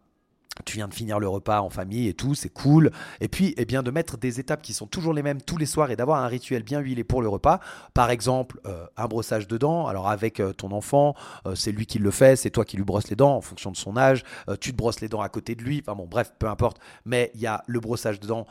tu 0.64 0.78
viens 0.78 0.88
de 0.88 0.94
finir 0.94 1.20
le 1.20 1.28
repas 1.28 1.60
en 1.60 1.70
famille 1.70 2.08
et 2.08 2.14
tout, 2.14 2.36
c'est 2.36 2.50
cool. 2.50 2.92
Et 3.20 3.28
puis, 3.28 3.54
eh 3.58 3.66
bien, 3.66 3.84
de 3.84 3.92
mettre 3.92 4.18
des 4.18 4.40
étapes 4.40 4.62
qui 4.62 4.74
sont 4.74 4.88
toujours 4.88 5.14
les 5.14 5.24
mêmes 5.24 5.42
tous 5.42 5.58
les 5.58 5.66
soirs 5.66 5.92
et 5.92 5.96
d'avoir 5.96 6.24
un 6.24 6.28
rituel 6.28 6.64
bien 6.64 6.80
huilé 6.80 7.04
pour 7.04 7.22
le 7.22 7.28
repas. 7.28 7.60
Par 7.94 8.10
exemple, 8.10 8.60
euh, 8.66 8.86
un 8.96 9.08
brossage 9.08 9.48
de 9.48 9.58
dents. 9.58 9.88
Alors, 9.88 10.08
avec 10.08 10.40
euh, 10.40 10.54
ton 10.54 10.72
enfant, 10.72 11.16
euh, 11.46 11.56
c'est 11.56 11.72
lui 11.72 11.86
qui 11.86 12.00
le 12.00 12.12
fait, 12.12 12.38
c'est 12.38 12.52
toi 12.52 12.64
qui 12.64 12.78
lui 12.78 12.84
brosses 12.84 13.10
les 13.10 13.16
dents 13.16 13.36
en 13.36 13.42
fonction 13.42 13.72
de 13.72 13.78
son 13.78 13.98
âge. 13.98 14.24
tu 14.62 14.72
te 14.72 14.78
brosses 14.78 15.02
les 15.02 15.10
dents 15.10 15.22
à 15.22 15.30
côté 15.30 15.56
de 15.56 15.64
lui. 15.64 15.82
Enfin, 15.86 15.96
bon, 15.96 16.08
bref, 16.08 16.32
peu 16.40 16.48
importe. 16.48 16.80
Mais 17.06 17.32
il 17.36 17.42
y 17.42 17.48
a 17.48 17.64
le 17.68 17.80
brossage 17.80 18.20
de 18.20 18.28
dents 18.28 18.48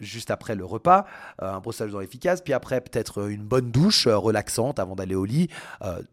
juste 0.00 0.30
après 0.30 0.54
le 0.54 0.64
repas, 0.64 1.06
un 1.38 1.60
brossage 1.60 1.88
de 1.88 1.92
dents 1.92 2.00
efficace. 2.00 2.40
Puis 2.40 2.52
après, 2.52 2.80
peut-être 2.80 3.28
une 3.30 3.42
bonne 3.42 3.70
douche 3.70 4.08
relaxante 4.08 4.78
avant 4.78 4.94
d'aller 4.94 5.14
au 5.14 5.24
lit. 5.24 5.48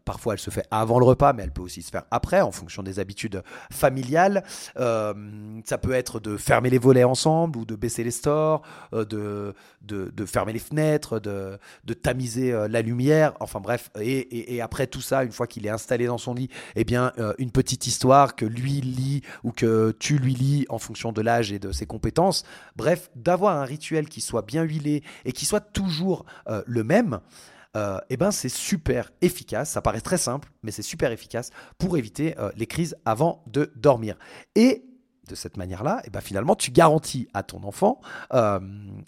parfois, 0.04 0.34
elle 0.34 0.40
se 0.40 0.50
fait 0.50 0.66
avant 0.70 0.98
le 0.98 1.04
repas, 1.04 1.32
mais 1.32 1.42
elle 1.42 1.52
peut 1.52 1.62
aussi 1.62 1.82
se 1.82 1.90
faire 1.90 2.04
après 2.10 2.40
en 2.40 2.52
fonction 2.52 2.82
des 2.82 2.98
habitudes 2.98 3.42
familiales. 3.70 4.44
Ça 5.64 5.78
peut 5.78 5.92
être 5.92 6.20
de 6.20 6.36
fermer 6.36 6.70
les 6.70 6.78
volets 6.78 7.04
ensemble 7.04 7.58
ou 7.58 7.64
de 7.64 7.76
baisser 7.76 8.04
les 8.04 8.10
stores, 8.10 8.62
de, 8.92 9.54
de, 9.82 10.26
fermer 10.26 10.52
les 10.52 10.58
fenêtres, 10.58 11.20
de, 11.20 11.58
tamiser 11.94 12.52
la 12.68 12.82
lumière. 12.82 13.34
Enfin 13.40 13.60
bref, 13.60 13.90
et, 14.00 14.60
après 14.60 14.86
tout 14.86 15.00
ça, 15.00 15.24
une 15.24 15.32
fois 15.32 15.46
qu'il 15.46 15.66
est 15.66 15.70
installé 15.70 16.06
dans 16.06 16.18
son 16.18 16.34
lit, 16.34 16.48
eh 16.76 16.84
bien, 16.84 17.12
une 17.38 17.50
petite 17.50 17.86
histoire 17.86 18.36
que 18.36 18.44
lui 18.44 18.80
lit 18.80 19.22
ou 19.44 19.52
que 19.52 19.94
tu 19.98 20.18
lui 20.18 20.34
lis 20.34 20.66
en 20.68 20.78
fonction 20.78 21.12
de 21.12 21.20
l'âge 21.20 21.52
et 21.52 21.58
de 21.58 21.72
ses 21.72 21.86
compétences. 21.86 22.44
Bref, 22.76 23.10
d'avoir 23.16 23.56
un 23.56 23.64
rituel 23.64 24.08
qui 24.08 24.20
soit 24.20 24.42
bien 24.42 24.62
huilé 24.62 25.02
et 25.24 25.32
qui 25.32 25.44
soit 25.44 25.60
toujours 25.60 26.24
le 26.66 26.84
même 26.84 27.20
euh, 27.74 27.98
eh 28.10 28.16
ben 28.16 28.30
c'est 28.30 28.48
super 28.48 29.10
efficace. 29.22 29.70
Ça 29.70 29.82
paraît 29.82 30.00
très 30.00 30.18
simple, 30.18 30.48
mais 30.62 30.70
c'est 30.70 30.82
super 30.82 31.10
efficace 31.10 31.50
pour 31.78 31.96
éviter 31.96 32.38
euh, 32.38 32.50
les 32.56 32.66
crises 32.66 32.96
avant 33.04 33.42
de 33.46 33.72
dormir. 33.76 34.16
Et 34.54 34.84
de 35.28 35.34
cette 35.34 35.56
manière-là, 35.56 36.02
eh 36.04 36.10
ben 36.10 36.20
finalement, 36.20 36.56
tu 36.56 36.70
garantis 36.70 37.28
à 37.34 37.42
ton 37.42 37.62
enfant 37.64 38.00
euh, 38.34 38.60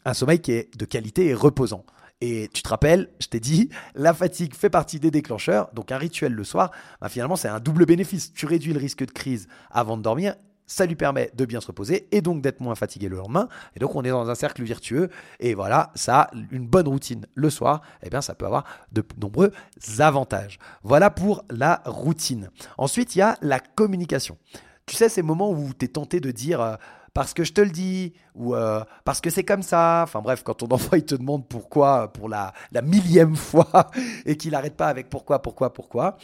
un 0.04 0.14
sommeil 0.14 0.40
qui 0.40 0.52
est 0.52 0.76
de 0.76 0.84
qualité 0.84 1.26
et 1.26 1.34
reposant. 1.34 1.84
Et 2.20 2.48
tu 2.54 2.62
te 2.62 2.68
rappelles, 2.68 3.10
je 3.20 3.26
t'ai 3.26 3.40
dit, 3.40 3.68
la 3.94 4.14
fatigue 4.14 4.54
fait 4.54 4.70
partie 4.70 5.00
des 5.00 5.10
déclencheurs, 5.10 5.70
donc 5.74 5.92
un 5.92 5.98
rituel 5.98 6.32
le 6.32 6.44
soir, 6.44 6.70
ben 7.00 7.08
finalement 7.08 7.36
c'est 7.36 7.48
un 7.48 7.60
double 7.60 7.86
bénéfice. 7.86 8.32
Tu 8.32 8.46
réduis 8.46 8.72
le 8.72 8.78
risque 8.78 9.04
de 9.04 9.10
crise 9.10 9.48
avant 9.70 9.96
de 9.96 10.02
dormir 10.02 10.34
ça 10.66 10.86
lui 10.86 10.96
permet 10.96 11.30
de 11.34 11.44
bien 11.44 11.60
se 11.60 11.66
reposer 11.66 12.08
et 12.12 12.20
donc 12.20 12.42
d'être 12.42 12.60
moins 12.60 12.74
fatigué 12.74 13.08
le 13.08 13.16
lendemain. 13.16 13.48
Et 13.76 13.80
donc 13.80 13.94
on 13.94 14.02
est 14.02 14.10
dans 14.10 14.30
un 14.30 14.34
cercle 14.34 14.62
virtueux. 14.62 15.10
Et 15.40 15.54
voilà, 15.54 15.90
ça, 15.94 16.30
une 16.50 16.66
bonne 16.66 16.88
routine 16.88 17.26
le 17.34 17.50
soir, 17.50 17.82
eh 18.02 18.10
bien 18.10 18.20
ça 18.20 18.34
peut 18.34 18.46
avoir 18.46 18.64
de 18.92 19.04
nombreux 19.20 19.52
avantages. 19.98 20.58
Voilà 20.82 21.10
pour 21.10 21.44
la 21.50 21.82
routine. 21.84 22.50
Ensuite, 22.78 23.14
il 23.16 23.18
y 23.20 23.22
a 23.22 23.36
la 23.42 23.60
communication. 23.60 24.38
Tu 24.86 24.96
sais, 24.96 25.08
ces 25.08 25.22
moments 25.22 25.50
où 25.50 25.72
tu 25.78 25.84
es 25.86 25.88
tenté 25.88 26.20
de 26.20 26.30
dire 26.30 26.60
euh, 26.60 26.76
parce 27.14 27.32
que 27.32 27.44
je 27.44 27.52
te 27.52 27.60
le 27.60 27.70
dis 27.70 28.12
ou 28.34 28.54
euh, 28.54 28.84
parce 29.04 29.20
que 29.20 29.30
c'est 29.30 29.44
comme 29.44 29.62
ça. 29.62 30.02
Enfin 30.04 30.20
bref, 30.20 30.42
quand 30.42 30.54
ton 30.54 30.66
enfant 30.70 30.96
il 30.96 31.04
te 31.04 31.14
demande 31.14 31.48
pourquoi 31.48 32.12
pour 32.12 32.28
la, 32.28 32.52
millième 32.82 33.36
fois 33.50 33.90
et 34.26 34.36
qu'il 34.36 34.52
n'arrête 34.52 34.76
pas 34.76 34.88
avec 34.88 35.08
pourquoi, 35.08 35.40
pourquoi, 35.40 35.72
pourquoi, 35.72 36.16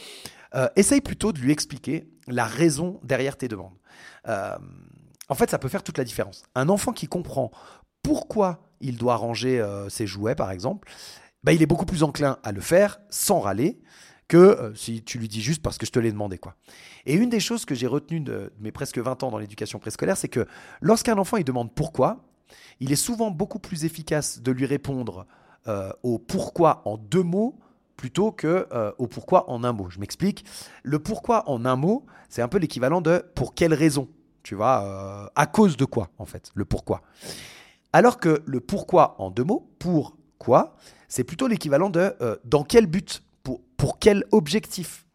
euh, 0.55 0.67
essaye 0.75 1.01
plutôt 1.01 1.31
de 1.31 1.39
lui 1.39 1.51
expliquer 1.51 2.09
la 2.27 2.45
raison 2.45 2.99
derrière 3.03 3.37
tes 3.37 3.47
demandes. 3.47 3.73
En 5.29 5.35
fait, 5.35 5.49
ça 5.49 5.57
peut 5.57 5.69
faire 5.69 5.81
toute 5.81 5.97
la 5.97 6.03
différence. 6.03 6.43
Un 6.55 6.69
enfant 6.69 6.91
qui 6.91 7.07
comprend 7.07 7.51
pourquoi 8.03 8.59
il 8.81 8.97
doit 8.97 9.15
ranger 9.15 9.65
ses 9.89 10.05
jouets, 10.05 10.35
par 10.35 10.51
exemple, 10.51 10.91
bah, 11.43 11.53
il 11.53 11.61
est 11.61 11.67
beaucoup 11.67 11.85
plus 11.85 12.03
enclin 12.03 12.37
à 12.43 12.51
le 12.51 12.61
faire 12.61 12.99
sans 13.09 13.39
râler 13.39 13.81
que 14.31 14.37
euh, 14.37 14.75
si 14.75 15.03
tu 15.03 15.17
lui 15.17 15.27
dis 15.27 15.41
juste 15.41 15.61
parce 15.61 15.77
que 15.77 15.85
je 15.85 15.91
te 15.91 15.99
l'ai 15.99 16.11
demandé. 16.11 16.37
quoi. 16.37 16.55
Et 17.05 17.15
une 17.15 17.29
des 17.29 17.41
choses 17.41 17.65
que 17.65 17.75
j'ai 17.75 17.87
retenues 17.87 18.21
de, 18.21 18.53
mes 18.59 18.71
presque 18.71 18.97
20 18.97 19.23
ans 19.23 19.31
dans 19.31 19.37
l'éducation 19.37 19.77
préscolaire, 19.77 20.15
c'est 20.15 20.29
que 20.29 20.47
lorsqu'un 20.79 21.17
enfant 21.17 21.35
il 21.35 21.43
demande 21.43 21.73
pourquoi, 21.73 22.23
il 22.79 22.91
est 22.91 22.97
souvent 22.97 23.29
beaucoup 23.29 23.59
plus 23.59 23.83
efficace 23.83 24.41
de 24.41 24.51
lui 24.51 24.65
répondre 24.65 25.25
au 26.01 26.17
pourquoi 26.17 26.81
en 26.85 26.97
deux 26.97 27.23
mots 27.23 27.59
plutôt 27.95 28.31
que 28.31 28.67
au 28.97 29.07
pourquoi 29.07 29.49
en 29.49 29.63
un 29.63 29.73
mot. 29.73 29.89
Je 29.89 29.99
m'explique. 29.99 30.43
Le 30.83 30.97
pourquoi 30.97 31.47
en 31.49 31.65
un 31.65 31.75
mot, 31.75 32.05
c'est 32.31 32.41
un 32.41 32.47
peu 32.47 32.57
l'équivalent 32.57 33.01
de 33.01 33.23
pour 33.35 33.53
quelle 33.53 33.73
raison, 33.73 34.07
tu 34.41 34.55
vois, 34.55 34.83
euh, 34.83 35.27
à 35.35 35.45
cause 35.45 35.75
de 35.75 35.85
quoi, 35.85 36.09
en 36.17 36.25
fait, 36.25 36.49
le 36.55 36.63
pourquoi. 36.63 37.01
Alors 37.93 38.17
que 38.17 38.41
le 38.45 38.61
pourquoi 38.61 39.15
en 39.19 39.29
deux 39.29 39.43
mots, 39.43 39.69
pour 39.79 40.15
quoi, 40.37 40.75
c'est 41.09 41.25
plutôt 41.25 41.47
l'équivalent 41.47 41.89
de 41.89 42.15
euh, 42.21 42.37
dans 42.45 42.63
quel 42.63 42.87
but, 42.87 43.21
pour, 43.81 43.97
quel 43.97 44.25
objectif? 44.31 45.07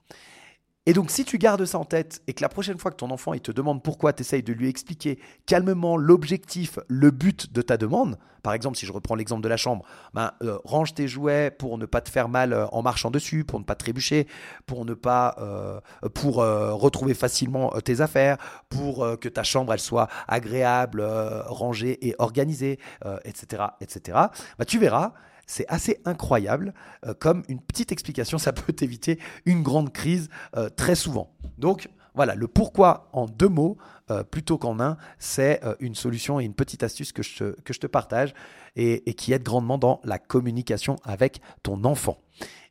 Et 0.87 0.93
donc, 0.93 1.13
si 1.13 1.25
tu 1.25 1.39
gardes 1.39 1.65
ça 1.65 1.79
en 1.79 1.85
tête 1.85 2.21
et 2.27 2.35
que 2.35 2.43
la 2.43 2.49
prochaine 2.49 2.79
fois 2.79 2.91
que 2.91 2.97
ton 2.97 3.13
enfant 3.13 3.37
te 3.39 3.53
demande 3.53 3.81
pourquoi, 3.81 4.13
tu 4.13 4.23
essayes 4.23 4.43
de 4.43 4.53
lui 4.53 4.69
expliquer 4.69 5.21
calmement 5.47 5.97
l'objectif, 5.97 6.81
le 6.89 7.13
but 7.13 7.53
de 7.53 7.63
ta 7.63 7.77
demande. 7.77 8.19
Par 8.43 8.55
exemple, 8.55 8.77
si 8.77 8.85
je 8.85 8.93
reprends 8.93 9.15
l'exemple 9.15 9.43
de 9.43 9.49
la 9.49 9.57
chambre, 9.57 9.85
ben, 10.15 10.33
euh, 10.43 10.59
range 10.65 10.95
tes 10.95 11.07
jouets 11.07 11.53
pour 11.53 11.79
ne 11.79 11.87
pas 11.87 12.01
te 12.01 12.11
faire 12.11 12.29
mal 12.29 12.53
euh, 12.53 12.67
en 12.69 12.83
marchant 12.83 13.13
dessus, 13.13 13.45
pour 13.45 13.61
ne 13.61 13.65
pas 13.65 13.77
trébucher, 13.77 14.27
pour 14.67 14.85
ne 14.85 14.95
pas, 14.95 15.37
euh, 15.39 15.81
pour 16.15 16.37
retrouver 16.37 17.15
facilement 17.15 17.71
tes 17.85 18.01
affaires, 18.01 18.37
pour 18.69 19.07
que 19.21 19.29
ta 19.29 19.45
chambre 19.45 19.73
elle 19.73 19.81
soit 19.81 20.09
agréable, 20.27 21.03
rangée 21.47 22.05
et 22.07 22.17
organisée, 22.19 22.81
etc., 23.25 23.63
etc. 23.81 24.19
Ben, 24.59 24.65
tu 24.65 24.81
verras 24.81 25.13
c'est 25.47 25.67
assez 25.69 26.01
incroyable. 26.05 26.75
Euh, 27.07 27.15
comme 27.15 27.43
une 27.49 27.61
petite 27.61 27.93
explication, 27.93 28.39
ça 28.39 28.53
peut 28.53 28.73
t'éviter 28.73 29.19
une 29.45 29.63
grande 29.63 29.93
crise 29.93 30.29
euh, 30.57 30.69
très 30.69 30.95
souvent. 30.95 31.33
Donc 31.59 31.89
voilà, 32.15 32.35
le 32.35 32.49
pourquoi 32.49 33.09
en 33.13 33.27
deux 33.27 33.49
mots 33.49 33.77
euh, 34.11 34.25
plutôt 34.25 34.57
qu'en 34.57 34.81
un, 34.81 34.97
c'est 35.19 35.61
une 35.81 35.95
solution 35.95 36.41
et 36.41 36.45
une 36.45 36.55
petite 36.55 36.83
astuce 36.83 37.13
que 37.13 37.23
je 37.23 37.37
te, 37.37 37.61
que 37.61 37.75
je 37.75 37.81
te 37.81 37.87
partage 37.87 38.35
et, 38.75 39.15
qui 39.15 39.33
aide 39.33 39.43
grandement 39.43 39.77
dans 39.77 40.01
la 40.03 40.19
communication 40.19 40.97
avec 41.05 41.41
ton 41.63 41.85
enfant. 41.85 42.19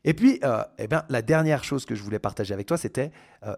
Et 0.04 0.14
puis, 0.14 0.40
eh 0.78 0.86
bien, 0.88 1.04
la 1.08 1.22
dernière 1.22 1.64
chose 1.64 1.84
que 1.84 1.94
je 1.94 2.02
voulais 2.02 2.18
partager 2.18 2.54
avec 2.54 2.66
toi, 2.66 2.76
c'était 2.76 3.10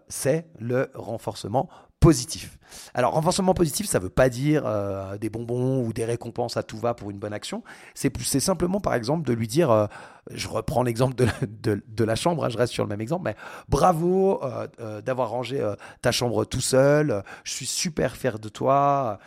c'est 0.07 0.47
le 0.59 0.91
renforcement 0.93 1.69
positif. 1.99 2.57
Alors, 2.93 3.13
renforcement 3.13 3.53
positif, 3.53 3.87
ça 3.87 3.99
ne 3.99 4.03
veut 4.03 4.09
pas 4.09 4.29
dire 4.29 4.63
euh, 4.65 5.17
des 5.17 5.29
bonbons 5.29 5.83
ou 5.83 5.93
des 5.93 6.05
récompenses 6.05 6.57
à 6.57 6.63
tout 6.63 6.77
va 6.77 6.93
pour 6.93 7.11
une 7.11 7.19
bonne 7.19 7.33
action. 7.33 7.63
C'est 7.93 8.39
simplement, 8.39 8.79
par 8.79 8.93
exemple, 8.93 9.27
de 9.27 9.33
lui 9.33 9.47
dire, 9.47 9.71
euh, 9.71 9.87
je 10.31 10.47
reprends 10.47 10.83
l'exemple 10.83 11.15
de, 11.15 12.03
la 12.03 12.15
chambre, 12.15 12.45
hein, 12.45 12.49
je 12.49 12.57
reste 12.57 12.73
sur 12.73 12.83
le 12.83 12.89
même 12.89 13.01
exemple, 13.01 13.23
mais 13.25 13.35
bravo 13.67 14.41
euh, 14.43 15.01
d'avoir 15.01 15.29
rangé 15.29 15.65
ta 16.01 16.11
chambre 16.11 16.45
tout 16.45 16.61
seul, 16.61 17.23
je 17.43 17.51
suis 17.51 17.65
super 17.65 18.15
fier 18.15 18.39
de 18.39 18.49
toi. 18.49 19.19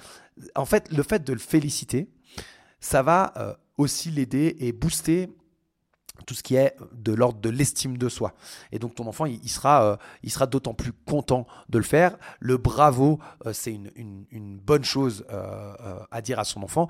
En 0.54 0.64
fait, 0.64 0.90
le 0.90 1.02
fait 1.02 1.24
de 1.24 1.32
le 1.32 1.38
féliciter, 1.38 2.08
ça 2.80 3.02
va 3.02 3.34
aussi 3.76 4.10
l'aider 4.10 4.56
et 4.60 4.72
booster 4.72 5.28
tout 6.22 6.34
ce 6.34 6.42
qui 6.42 6.56
est 6.56 6.76
de 6.92 7.12
l'ordre 7.12 7.40
de 7.40 7.50
l'estime 7.50 7.98
de 7.98 8.08
soi. 8.08 8.34
Et 8.70 8.78
donc 8.78 8.94
ton 8.94 9.06
enfant, 9.06 9.26
il, 9.26 9.48
sera, 9.48 9.84
euh, 9.84 9.96
sera 10.28 10.46
d'autant 10.46 10.74
plus 10.74 10.92
content 10.92 11.46
de 11.68 11.78
le 11.78 11.84
faire. 11.84 12.16
Le 12.40 12.56
bravo, 12.56 13.18
euh, 13.46 13.52
c'est 13.52 13.72
une, 13.72 14.58
bonne 14.58 14.84
chose 14.84 15.24
euh, 15.30 15.98
à 16.10 16.20
dire 16.20 16.38
à 16.38 16.44
son 16.44 16.62
enfant. 16.62 16.88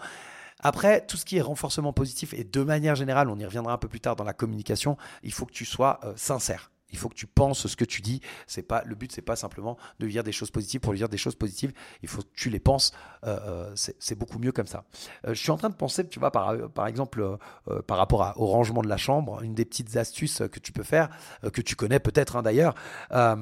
Après, 0.61 1.05
tout 1.07 1.17
ce 1.17 1.25
qui 1.25 1.39
est 1.39 1.41
renforcement 1.41 1.93
positif, 1.93 2.35
et 2.35 2.45
de 2.45 2.63
manière 2.63 2.95
générale, 2.95 3.29
on 3.29 3.39
y 3.39 3.45
reviendra 3.45 3.73
un 3.73 3.79
peu 3.79 3.89
plus 3.89 4.01
tard 4.01 4.15
dans 4.15 4.25
la 4.25 4.33
communication, 4.33 4.97
il 5.23 5.33
faut 5.33 5.47
que 5.47 5.53
tu 5.53 5.65
sois 5.65 6.01
sincère. 6.17 6.72
Il 6.93 6.99
faut 6.99 7.09
que 7.09 7.15
tu 7.15 7.27
penses 7.27 7.67
ce 7.67 7.77
que 7.77 7.85
tu 7.85 8.03
dis. 8.03 8.21
C'est 8.47 8.63
pas 8.63 8.83
le 8.85 8.95
but, 8.95 9.13
c'est 9.13 9.23
pas 9.23 9.37
simplement 9.37 9.77
de 9.99 10.07
dire 10.07 10.23
des 10.23 10.33
choses 10.33 10.51
positives 10.51 10.81
pour 10.81 10.95
dire 10.95 11.09
des 11.09 11.17
choses 11.17 11.35
positives. 11.35 11.73
Il 12.03 12.09
faut 12.09 12.23
que 12.23 12.29
tu 12.35 12.51
les 12.51 12.61
penses. 12.61 12.93
Euh, 13.25 13.39
euh, 13.43 13.73
c'est 13.75 14.15
beaucoup 14.15 14.39
mieux 14.39 14.53
comme 14.53 14.67
ça. 14.67 14.85
Euh, 15.27 15.35
je 15.35 15.41
suis 15.41 15.51
en 15.51 15.57
train 15.57 15.71
de 15.71 15.75
penser, 15.75 16.07
tu 16.07 16.19
vois, 16.19 16.31
par, 16.31 16.87
exemple, 16.87 17.39
par 17.87 17.99
rapport 17.99 18.35
au 18.37 18.47
rangement 18.47 18.83
de 18.83 18.89
la 18.89 18.97
chambre, 18.97 19.43
une 19.43 19.55
des 19.55 19.65
petites 19.65 19.97
astuces 19.97 20.43
que 20.51 20.61
tu 20.61 20.73
peux 20.73 20.83
faire, 20.83 21.09
que 21.53 21.61
tu 21.61 21.77
connais 21.77 22.01
peut-être 22.01 22.37
hein, 22.37 22.43
d'ailleurs, 22.43 22.75
bah, 23.11 23.37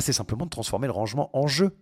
c'est 0.00 0.12
simplement 0.12 0.44
de 0.44 0.50
transformer 0.50 0.86
le 0.86 0.92
rangement 0.92 1.30
en 1.36 1.46
jeu. 1.46 1.76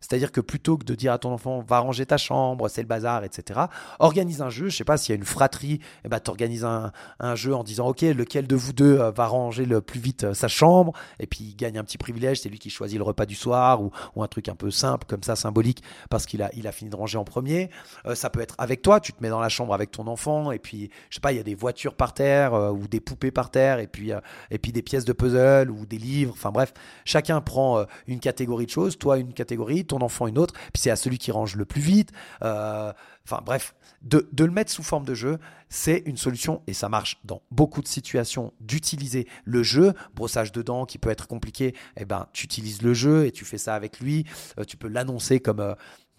C'est-à-dire 0.00 0.32
que 0.32 0.40
plutôt 0.40 0.76
que 0.76 0.84
de 0.84 0.94
dire 0.94 1.12
à 1.12 1.18
ton 1.18 1.32
enfant 1.32 1.60
va 1.60 1.78
ranger 1.80 2.06
ta 2.06 2.16
chambre, 2.16 2.68
c'est 2.68 2.82
le 2.82 2.88
bazar, 2.88 3.24
etc., 3.24 3.60
organise 3.98 4.42
un 4.42 4.50
jeu. 4.50 4.68
Je 4.68 4.76
sais 4.76 4.84
pas 4.84 4.96
s'il 4.96 5.12
y 5.12 5.16
a 5.16 5.18
une 5.18 5.24
fratrie, 5.24 5.80
eh 6.04 6.08
ben, 6.08 6.20
tu 6.20 6.30
organises 6.30 6.64
un, 6.64 6.92
jeu 7.34 7.54
en 7.54 7.62
disant 7.62 7.88
ok, 7.88 8.02
lequel 8.02 8.46
de 8.46 8.56
vous 8.56 8.72
deux 8.72 8.98
euh, 8.98 9.10
va 9.10 9.26
ranger 9.26 9.64
le 9.64 9.80
plus 9.80 10.00
vite 10.00 10.24
euh, 10.24 10.34
sa 10.34 10.48
chambre, 10.48 10.92
et 11.20 11.26
puis 11.26 11.44
il 11.44 11.56
gagne 11.56 11.78
un 11.78 11.84
petit 11.84 11.98
privilège, 11.98 12.40
c'est 12.40 12.48
lui 12.48 12.58
qui 12.58 12.70
choisit 12.70 12.98
le 12.98 13.04
repas 13.04 13.26
du 13.26 13.34
soir 13.34 13.82
ou, 13.82 13.90
un 14.20 14.26
truc 14.26 14.48
un 14.48 14.54
peu 14.54 14.70
simple 14.70 15.06
comme 15.08 15.22
ça, 15.22 15.34
symbolique, 15.34 15.82
parce 16.10 16.26
qu'il 16.26 16.42
a, 16.42 16.50
il 16.54 16.66
a 16.66 16.72
fini 16.72 16.90
de 16.90 16.96
ranger 16.96 17.16
en 17.16 17.24
premier. 17.24 17.70
Euh, 18.06 18.14
ça 18.14 18.28
peut 18.28 18.40
être 18.40 18.54
avec 18.58 18.82
toi, 18.82 19.00
tu 19.00 19.12
te 19.12 19.22
mets 19.22 19.30
dans 19.30 19.40
la 19.40 19.48
chambre 19.48 19.72
avec 19.72 19.90
ton 19.90 20.06
enfant, 20.06 20.50
et 20.50 20.58
puis 20.58 20.90
je 21.08 21.14
sais 21.14 21.20
pas, 21.20 21.32
il 21.32 21.36
y 21.36 21.40
a 21.40 21.44
des 21.44 21.54
voitures 21.54 21.94
par 21.94 22.12
terre 22.12 22.52
ou 22.52 22.86
des 22.86 23.00
poupées 23.00 23.30
par 23.30 23.50
terre, 23.50 23.78
et 23.78 23.86
puis, 23.86 24.12
et 24.50 24.58
puis 24.58 24.72
des 24.72 24.82
pièces 24.82 25.04
de 25.04 25.12
puzzle 25.12 25.70
ou 25.70 25.86
des 25.86 25.98
livres. 25.98 26.32
Enfin 26.34 26.50
bref, 26.50 26.72
chacun 27.04 27.40
prend 27.40 27.84
une 28.06 28.20
catégorie 28.20 28.66
de 28.66 28.70
choses, 28.70 28.98
toi 28.98 29.16
une 29.18 29.32
catégorie 29.32 29.69
ton 29.84 30.00
enfant 30.00 30.26
une 30.26 30.38
autre, 30.38 30.54
puis 30.72 30.82
c'est 30.82 30.90
à 30.90 30.96
celui 30.96 31.18
qui 31.18 31.30
range 31.32 31.56
le 31.56 31.64
plus 31.64 31.80
vite. 31.80 32.10
Euh, 32.42 32.92
enfin 33.24 33.42
bref, 33.44 33.74
de, 34.02 34.26
le 34.38 34.50
mettre 34.50 34.70
sous 34.70 34.82
forme 34.82 35.04
de 35.04 35.14
jeu, 35.14 35.38
c'est 35.68 36.02
une 36.06 36.16
solution 36.16 36.62
et 36.66 36.72
ça 36.72 36.88
marche 36.88 37.20
dans 37.24 37.42
beaucoup 37.50 37.82
de 37.82 37.88
situations 37.88 38.52
d'utiliser 38.60 39.28
le 39.44 39.62
jeu. 39.62 39.94
Brossage 40.14 40.52
de 40.52 40.62
dents 40.62 40.86
qui 40.86 40.98
peut 40.98 41.10
être 41.10 41.28
compliqué, 41.28 41.74
eh 41.96 42.04
ben, 42.04 42.26
tu 42.32 42.44
utilises 42.44 42.82
le 42.82 42.94
jeu 42.94 43.26
et 43.26 43.32
tu 43.32 43.44
fais 43.44 43.58
ça 43.58 43.74
avec 43.74 44.00
lui. 44.00 44.24
Euh, 44.58 44.64
tu 44.64 44.76
peux 44.76 44.88
l'annoncer 44.88 45.40
comme, 45.40 45.60
euh, 45.60 45.74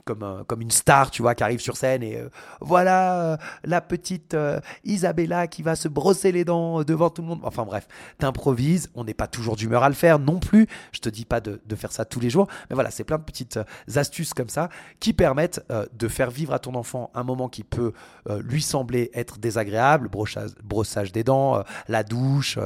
comme, 0.06 0.44
comme 0.48 0.62
une 0.62 0.72
star, 0.72 1.12
tu 1.12 1.22
vois, 1.22 1.36
qui 1.36 1.44
arrive 1.44 1.60
sur 1.60 1.78
scène 1.78 2.04
et 2.04 2.18
euh, 2.18 2.30
voilà 2.60 3.22
euh, 3.22 3.38
la 3.64 3.82
petite 3.82 4.34
euh, 4.34 4.60
Isabella 4.84 5.48
qui 5.48 5.64
va 5.64 5.76
se 5.76 5.88
brosser 5.88 6.32
les 6.32 6.46
dents 6.46 6.84
devant 6.84 7.10
tout 7.10 7.22
le 7.22 7.28
monde. 7.28 7.42
Enfin 7.44 7.66
bref, 7.66 7.88
t'improvises, 8.18 8.90
on 8.96 9.04
n'est 9.04 9.14
pas 9.14 9.28
toujours 9.28 9.56
d'humeur 9.56 9.84
à 9.84 9.90
le 9.90 9.96
faire 9.96 10.20
non 10.20 10.40
plus. 10.40 10.68
Je 10.92 11.00
te 11.00 11.10
dis 11.10 11.26
pas 11.26 11.42
de, 11.42 11.62
de, 11.66 11.76
faire 11.76 11.92
ça 11.92 12.06
tous 12.06 12.20
les 12.20 12.30
jours, 12.30 12.48
mais 12.70 12.76
voilà, 12.76 12.92
c'est 12.92 13.04
plein 13.04 13.18
de 13.18 13.24
petites 13.24 13.60
astuces 13.96 14.34
comme 14.34 14.50
ça 14.50 14.70
qui 15.00 15.14
permettent 15.14 15.62
de 15.94 16.08
faire 16.08 16.30
vivre 16.30 16.54
à 16.54 16.60
ton 16.60 16.76
enfant 16.76 17.10
un 17.16 17.24
moment 17.24 17.50
qui 17.50 17.64
peut 17.64 17.94
lui 18.44 18.62
sembler 18.62 19.10
être 19.14 19.40
désagréable, 19.40 20.10
brossage, 20.10 20.52
brossage 20.64 21.12
des 21.12 21.24
dents, 21.24 21.64
la 21.88 22.04
douche, 22.04 22.60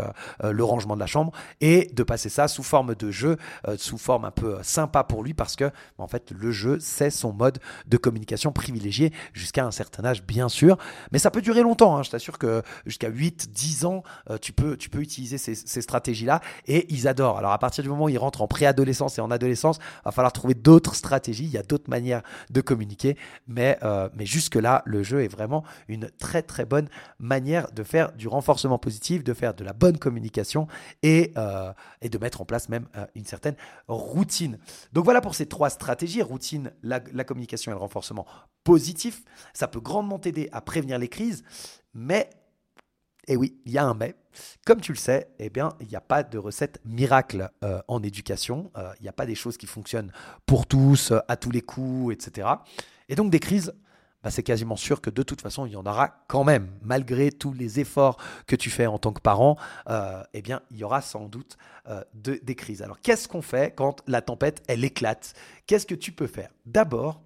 le 0.43 0.63
rangement 0.63 0.95
de 0.95 0.99
la 0.99 1.05
chambre, 1.05 1.31
et 1.61 1.89
de 1.93 2.03
passer 2.03 2.29
ça 2.29 2.47
sous 2.47 2.63
forme 2.63 2.95
de 2.95 3.11
jeu, 3.11 3.37
sous 3.77 3.97
forme 3.97 4.25
un 4.25 4.31
peu 4.31 4.57
sympa 4.63 5.03
pour 5.03 5.23
lui 5.23 5.33
parce 5.33 5.55
que 5.55 5.71
en 5.97 6.07
fait 6.07 6.31
le 6.31 6.51
jeu 6.51 6.77
c'est 6.79 7.09
son 7.09 7.24
mode 7.31 7.59
de 7.87 7.97
communication 7.97 8.51
privilégié 8.51 9.11
jusqu'à 9.33 9.65
un 9.65 9.71
certain 9.71 10.05
âge, 10.05 10.23
bien 10.23 10.49
sûr. 10.49 10.77
Mais 11.11 11.19
ça 11.19 11.31
peut 11.31 11.41
durer 11.41 11.61
longtemps. 11.61 11.97
Hein. 11.97 12.03
Je 12.03 12.09
t'assure 12.09 12.37
que 12.37 12.61
jusqu'à 12.85 13.09
8, 13.09 13.51
10 13.51 13.85
ans, 13.85 14.03
euh, 14.29 14.37
tu, 14.37 14.53
peux, 14.53 14.77
tu 14.77 14.89
peux 14.89 14.99
utiliser 14.99 15.37
ces, 15.37 15.55
stratégies-là 15.81 16.41
et 16.67 16.85
ils 16.93 17.07
adorent. 17.07 17.37
Alors 17.37 17.51
à 17.51 17.59
partir 17.59 17.83
du 17.83 17.89
moment 17.89 18.05
où 18.05 18.09
ils 18.09 18.17
rentrent 18.17 18.41
en 18.41 18.47
préadolescence 18.47 19.17
et 19.17 19.21
en 19.21 19.31
adolescence, 19.31 19.79
va 20.03 20.11
falloir 20.11 20.33
trouver 20.33 20.53
d'autres 20.53 20.95
stratégies. 20.95 21.45
Il 21.45 21.51
y 21.51 21.57
a 21.57 21.63
d'autres 21.63 21.89
manières 21.89 22.21
de 22.49 22.61
communiquer. 22.61 23.17
Mais, 23.47 23.77
euh, 23.83 24.09
mais 24.15 24.25
jusque-là, 24.25 24.81
le 24.85 25.03
jeu 25.03 25.23
est 25.23 25.27
vraiment 25.27 25.63
une 25.87 26.09
très 26.19 26.41
très 26.41 26.65
bonne 26.65 26.87
manière 27.19 27.71
de 27.71 27.83
faire 27.83 28.11
du 28.13 28.27
renforcement 28.27 28.77
positif, 28.77 29.23
de 29.23 29.33
faire 29.33 29.53
de 29.53 29.63
la 29.63 29.73
bonne 29.73 29.97
communication 29.97 30.67
et, 31.03 31.33
euh, 31.37 31.71
et 32.01 32.09
de 32.09 32.17
mettre 32.17 32.41
en 32.41 32.45
place 32.45 32.69
même 32.69 32.87
une 33.15 33.25
certaine 33.25 33.55
routine. 33.87 34.57
Donc 34.93 35.05
voilà 35.05 35.21
pour 35.21 35.35
ces 35.35 35.45
trois 35.45 35.69
stratégies. 35.69 36.21
Routine, 36.21 36.71
la, 36.83 36.99
la 37.17 37.23
communication 37.23 37.71
et 37.71 37.75
le 37.75 37.79
renforcement 37.79 38.25
positif. 38.63 39.23
Ça 39.53 39.67
peut 39.67 39.79
grandement 39.79 40.19
t'aider 40.19 40.49
à 40.51 40.61
prévenir 40.61 40.99
les 40.99 41.07
crises. 41.07 41.43
Mais 41.93 42.29
et 43.27 43.33
eh 43.33 43.37
oui, 43.37 43.59
il 43.65 43.71
y 43.71 43.79
a 43.79 43.83
un 43.83 43.95
mais. 43.95 44.15
Comme 44.67 44.81
tu 44.81 44.91
le 44.91 44.97
sais, 44.97 45.29
eh 45.39 45.49
bien, 45.49 45.73
il 45.79 45.87
n'y 45.87 45.95
a 45.95 46.01
pas 46.01 46.21
de 46.21 46.37
recette 46.37 46.79
miracle 46.85 47.49
euh, 47.63 47.81
en 47.87 48.03
éducation. 48.03 48.71
Euh, 48.77 48.91
il 48.99 49.03
n'y 49.03 49.09
a 49.09 49.13
pas 49.13 49.25
des 49.25 49.33
choses 49.33 49.57
qui 49.57 49.65
fonctionnent 49.65 50.11
pour 50.45 50.67
tous, 50.67 51.11
euh, 51.11 51.19
à 51.27 51.35
tous 51.35 51.49
les 51.49 51.61
coups, 51.61 52.13
etc. 52.13 52.47
Et 53.09 53.15
donc 53.15 53.31
des 53.31 53.39
crises, 53.39 53.73
bah, 54.25 54.31
c'est 54.31 54.41
quasiment 54.41 54.75
sûr 54.75 55.01
que 55.01 55.11
de 55.11 55.21
toute 55.21 55.41
façon, 55.41 55.67
il 55.67 55.73
y 55.73 55.75
en 55.75 55.85
aura 55.85 56.25
quand 56.27 56.43
même. 56.43 56.71
Malgré 56.81 57.31
tous 57.31 57.53
les 57.53 57.79
efforts 57.79 58.17
que 58.47 58.55
tu 58.55 58.71
fais 58.71 58.87
en 58.87 58.97
tant 58.97 59.13
que 59.13 59.21
parent, 59.21 59.55
eh 60.33 60.41
bien, 60.41 60.63
il 60.71 60.77
y 60.77 60.83
aura 60.83 61.01
sans 61.01 61.27
doute 61.27 61.59
des 62.15 62.55
crises. 62.55 62.81
Alors, 62.81 62.99
qu'est-ce 63.01 63.27
qu'on 63.27 63.43
fait 63.43 63.75
quand 63.75 64.01
la 64.07 64.23
tempête, 64.23 64.63
elle 64.67 64.83
éclate? 64.83 65.35
Qu'est-ce 65.67 65.85
que 65.85 65.93
tu 65.93 66.11
peux 66.11 66.25
faire? 66.25 66.49
D'abord, 66.65 67.21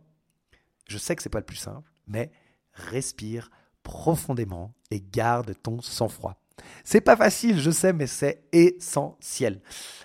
je 0.90 0.98
sais 0.98 1.16
que 1.16 1.24
ce 1.24 1.30
n'est 1.30 1.32
pas 1.32 1.40
le 1.40 1.46
plus 1.46 1.56
simple, 1.56 1.90
mais 2.06 2.34
respire 2.74 3.50
profondément 3.82 4.74
et 4.92 5.00
garde 5.00 5.56
ton 5.64 5.82
sang-froid. 5.82 6.39
C'est 6.84 7.02
pas 7.02 7.16
facile, 7.16 7.60
je 7.60 7.72
sais, 7.72 7.94
mais 7.94 8.08
c'est 8.08 8.44
essentiel. 8.52 9.62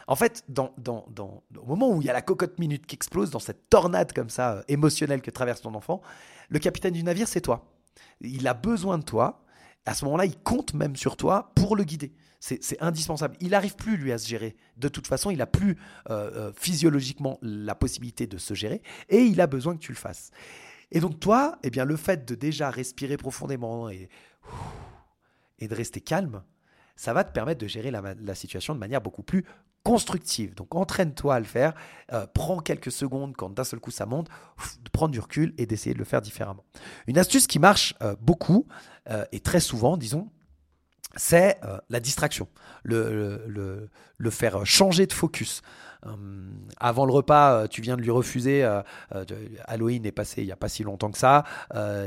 En 0.07 0.17
fait, 0.17 0.45
dans, 0.49 0.73
dans, 0.79 1.07
dans, 1.11 1.43
au 1.57 1.67
moment 1.67 1.91
où 1.91 2.01
il 2.03 2.07
y 2.07 2.11
a 2.11 2.13
la 2.13 2.23
cocotte 2.23 2.59
minute 2.59 2.87
qui 2.87 2.95
explose, 2.95 3.31
dans 3.31 3.39
cette 3.39 3.69
tornade 3.71 4.13
comme 4.13 4.31
ça 4.31 4.55
euh, 4.55 4.63
émotionnelle 4.69 5.23
que 5.23 5.31
traverse 5.31 5.63
ton 5.63 5.75
enfant, 5.75 6.03
le 6.49 6.59
capitaine 6.59 6.93
du 6.93 7.03
navire, 7.03 7.29
c'est 7.29 7.41
toi. 7.41 7.65
Il 8.21 8.47
a 8.47 8.55
besoin 8.55 8.99
de 8.99 9.05
toi. 9.05 9.43
À 9.87 9.95
ce 9.95 10.05
moment-là, 10.07 10.25
il 10.27 10.39
compte 10.39 10.75
même 10.75 10.97
sur 10.97 11.17
toi 11.17 11.53
pour 11.55 11.77
le 11.77 11.85
guider. 11.85 12.13
C'est 12.41 12.61
indispensable. 12.83 13.37
Il 13.41 13.51
n'arrive 13.51 13.75
plus, 13.75 13.97
lui, 13.97 14.13
à 14.13 14.19
se 14.19 14.29
gérer. 14.29 14.55
De 14.77 14.89
toute 14.89 15.07
façon, 15.07 15.31
il 15.31 15.39
n'a 15.39 15.47
plus 15.47 15.79
euh, 16.11 16.31
euh, 16.35 16.53
physiologiquement 16.55 17.39
la 17.41 17.75
possibilité 17.75 18.27
de 18.27 18.37
se 18.37 18.53
gérer 18.53 18.83
et 19.09 19.23
il 19.23 19.41
a 19.41 19.47
besoin 19.47 19.75
que 19.75 19.81
tu 19.81 19.93
le 19.93 19.97
fasses. 19.97 20.31
Et 20.93 21.01
donc 21.01 21.21
toi, 21.21 21.59
eh 21.63 21.71
bien, 21.71 21.87
le 21.87 21.97
fait 21.97 22.27
de 22.27 22.35
déjà 22.35 22.71
respirer 22.71 23.17
profondément 23.17 23.89
et, 23.89 24.11
et 25.59 25.69
de 25.69 25.75
rester 25.75 26.01
calme, 26.01 26.43
ça 26.97 27.13
va 27.13 27.25
te 27.25 27.33
permettre 27.33 27.61
de 27.61 27.67
gérer 27.67 27.91
la, 27.91 28.35
situation 28.35 28.75
de 28.75 28.79
manière 28.79 29.01
beaucoup 29.01 29.23
plus 29.23 29.45
constructive. 29.83 30.55
Donc 30.55 30.75
entraîne-toi 30.75 31.35
à 31.35 31.39
le 31.39 31.45
faire, 31.45 31.75
euh, 32.13 32.27
prends 32.33 32.61
quelques 32.61 32.93
secondes 32.93 33.37
quand 33.37 33.51
d'un 33.51 33.65
seul 33.65 33.81
coup 33.81 33.91
ça 33.91 34.07
monte, 34.07 34.29
de 34.83 34.91
prendre 34.91 35.13
du 35.13 35.21
recul 35.21 35.55
et 35.59 35.67
d'essayer 35.67 35.93
de 35.93 35.99
le 35.99 36.05
faire 36.05 36.23
différemment. 36.23 36.65
Une 37.07 37.19
astuce 37.19 37.47
qui 37.47 37.59
marche 37.59 37.95
euh, 38.03 38.17
beaucoup 38.21 38.67
euh, 39.11 39.25
et 39.33 39.41
très 39.41 39.61
souvent, 39.61 39.97
disons, 39.97 40.31
c'est 41.17 41.61
la 41.91 42.01
distraction, 42.01 42.49
le, 42.83 43.45
le, 43.47 44.31
faire 44.31 44.67
changer 44.67 45.07
de 45.07 45.13
focus. 45.13 45.63
Euh, 46.07 46.11
avant 46.79 47.07
le 47.07 47.13
repas, 47.13 47.69
tu 47.69 47.83
viens 47.83 47.95
de 47.95 48.03
lui 48.03 48.11
refuser. 48.11 48.69
Halloween 49.69 50.05
est 50.07 50.11
passé 50.11 50.43
il 50.43 50.47
n'y 50.47 50.53
a 50.53 50.57
pas 50.57 50.69
si 50.69 50.83
longtemps 50.83 51.13
que 51.13 51.19
ça. 51.19 51.45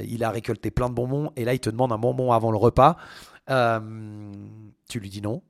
il 0.04 0.26
a 0.26 0.30
récolté 0.30 0.72
plein 0.72 0.90
de 0.90 0.94
bonbons 0.94 1.32
et 1.38 1.46
là, 1.46 1.54
il 1.54 1.62
te 1.62 1.70
demande 1.70 1.94
un 1.94 1.98
bonbon 1.98 2.34
avant 2.34 2.52
le 2.52 2.58
repas. 2.58 2.98
Tu 3.48 5.00
lui 5.00 5.10
dis 5.10 5.22
non. 5.22 5.42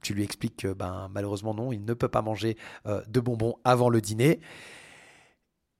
Tu 0.00 0.14
lui 0.14 0.24
expliques 0.24 0.56
que 0.56 0.72
ben, 0.72 1.08
malheureusement 1.12 1.54
non, 1.54 1.70
il 1.70 1.84
ne 1.84 1.94
peut 1.94 2.08
pas 2.08 2.22
manger 2.22 2.56
de 2.86 3.20
bonbons 3.20 3.56
avant 3.64 3.88
le 3.88 4.00
dîner. 4.00 4.40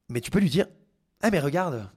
Mais 0.08 0.20
tu 0.20 0.30
peux 0.30 0.38
lui 0.38 0.50
dire 0.50 0.66
Ah, 1.22 1.30
mais 1.30 1.40
regarde, 1.40 1.88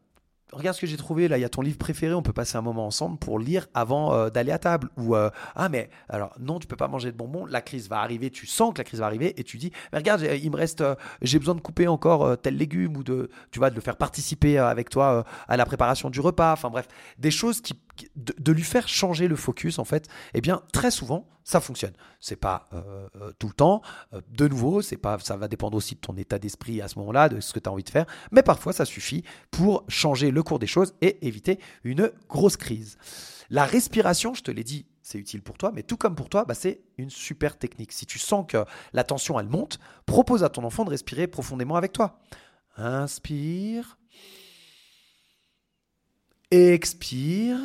regarde 0.51 0.75
ce 0.75 0.81
que 0.81 0.87
j'ai 0.87 0.97
trouvé 0.97 1.27
là, 1.27 1.37
il 1.37 1.41
y 1.41 1.45
a 1.45 1.49
ton 1.49 1.61
livre 1.61 1.77
préféré, 1.77 2.13
on 2.13 2.21
peut 2.21 2.33
passer 2.33 2.57
un 2.57 2.61
moment 2.61 2.87
ensemble 2.87 3.17
pour 3.17 3.39
lire 3.39 3.67
avant 3.73 4.13
euh, 4.13 4.29
d'aller 4.29 4.51
à 4.51 4.59
table. 4.59 4.89
Ou 4.97 5.15
euh, 5.15 5.29
ah 5.55 5.69
mais 5.69 5.89
alors 6.07 6.33
non, 6.39 6.59
tu 6.59 6.67
peux 6.67 6.75
pas 6.75 6.87
manger 6.87 7.11
de 7.11 7.17
bonbons, 7.17 7.45
la 7.45 7.61
crise 7.61 7.89
va 7.89 7.99
arriver, 7.99 8.29
tu 8.29 8.47
sens 8.47 8.73
que 8.73 8.79
la 8.79 8.83
crise 8.83 8.99
va 8.99 9.05
arriver 9.05 9.39
et 9.39 9.43
tu 9.43 9.57
dis 9.57 9.71
mais 9.91 9.99
regarde, 9.99 10.21
il 10.21 10.51
me 10.51 10.55
reste, 10.57 10.81
euh, 10.81 10.95
j'ai 11.21 11.39
besoin 11.39 11.55
de 11.55 11.61
couper 11.61 11.87
encore 11.87 12.37
tel 12.41 12.57
légume 12.57 12.97
ou 12.97 13.03
de, 13.03 13.29
tu 13.51 13.59
vois, 13.59 13.69
de 13.69 13.75
le 13.75 13.81
faire 13.81 13.97
participer 13.97 14.57
avec 14.57 14.89
toi 14.89 15.25
à 15.47 15.57
la 15.57 15.65
préparation 15.65 16.09
du 16.09 16.19
repas. 16.19 16.53
Enfin 16.53 16.69
bref, 16.69 16.87
des 17.17 17.31
choses 17.31 17.61
qui 17.61 17.73
de, 18.15 18.51
lui 18.51 18.63
faire 18.63 18.87
changer 18.87 19.27
le 19.27 19.35
focus, 19.35 19.79
en 19.79 19.85
fait, 19.85 20.07
eh 20.33 20.41
bien, 20.41 20.61
très 20.73 20.91
souvent, 20.91 21.27
ça 21.43 21.59
fonctionne. 21.61 21.93
C'est 22.19 22.35
pas 22.35 22.67
euh, 22.73 23.07
euh, 23.15 23.31
tout 23.39 23.47
le 23.47 23.53
temps. 23.53 23.81
Euh, 24.13 24.21
de 24.29 24.47
nouveau, 24.47 24.81
c'est 24.81 24.97
pas, 24.97 25.17
ça 25.19 25.37
va 25.37 25.47
dépendre 25.47 25.77
aussi 25.77 25.95
de 25.95 25.99
ton 25.99 26.15
état 26.15 26.39
d'esprit 26.39 26.81
à 26.81 26.87
ce 26.87 26.99
moment-là, 26.99 27.29
de 27.29 27.39
ce 27.39 27.53
que 27.53 27.59
tu 27.59 27.69
as 27.69 27.71
envie 27.71 27.83
de 27.83 27.89
faire. 27.89 28.05
Mais 28.31 28.43
parfois, 28.43 28.73
ça 28.73 28.85
suffit 28.85 29.23
pour 29.51 29.83
changer 29.87 30.31
le 30.31 30.43
cours 30.43 30.59
des 30.59 30.67
choses 30.67 30.93
et 31.01 31.25
éviter 31.27 31.59
une 31.83 32.11
grosse 32.27 32.57
crise. 32.57 32.97
La 33.49 33.65
respiration, 33.65 34.33
je 34.33 34.43
te 34.43 34.51
l'ai 34.51 34.63
dit, 34.63 34.85
c'est 35.01 35.17
utile 35.17 35.41
pour 35.41 35.57
toi, 35.57 35.71
mais 35.73 35.81
tout 35.81 35.97
comme 35.97 36.15
pour 36.15 36.29
toi, 36.29 36.45
bah, 36.45 36.53
c'est 36.53 36.81
une 36.97 37.09
super 37.09 37.57
technique. 37.57 37.91
Si 37.91 38.05
tu 38.05 38.19
sens 38.19 38.45
que 38.47 38.63
la 38.93 39.03
tension, 39.03 39.39
elle 39.39 39.47
monte, 39.47 39.79
propose 40.05 40.43
à 40.43 40.49
ton 40.49 40.63
enfant 40.63 40.85
de 40.85 40.91
respirer 40.91 41.25
profondément 41.27 41.75
avec 41.75 41.93
toi. 41.93 42.19
Inspire. 42.77 43.97
Expire. 46.51 47.57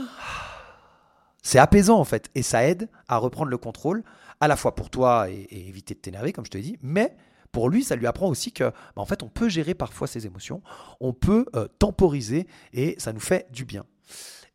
C'est 1.43 1.59
apaisant 1.59 1.99
en 1.99 2.05
fait 2.05 2.31
et 2.35 2.43
ça 2.43 2.65
aide 2.65 2.89
à 3.09 3.17
reprendre 3.17 3.51
le 3.51 3.59
contrôle 3.59 4.05
à 4.41 4.49
la 4.49 4.57
fois 4.57 4.75
pour 4.75 4.91
toi 4.91 5.31
et, 5.31 5.47
éviter 5.51 5.95
de 5.95 6.01
t'énerver 6.01 6.33
comme 6.33 6.45
je 6.45 6.51
te 6.51 6.59
dis, 6.59 6.79
mais 6.83 7.17
pour 7.51 7.71
lui, 7.71 7.85
ça 7.85 7.97
lui 7.97 8.07
apprend 8.07 8.29
aussi 8.29 8.51
que, 8.53 8.65
bah, 8.65 8.75
en 8.97 9.07
fait, 9.07 9.23
on 9.23 9.29
peut 9.29 9.49
gérer 9.49 9.75
parfois 9.75 10.09
ses 10.09 10.27
émotions, 10.27 10.61
on 11.01 11.13
peut 11.13 11.47
euh, 11.55 11.69
temporiser 11.79 12.49
et 12.73 12.97
ça 12.99 13.13
nous 13.13 13.21
fait 13.21 13.47
du 13.53 13.65
bien. 13.65 13.85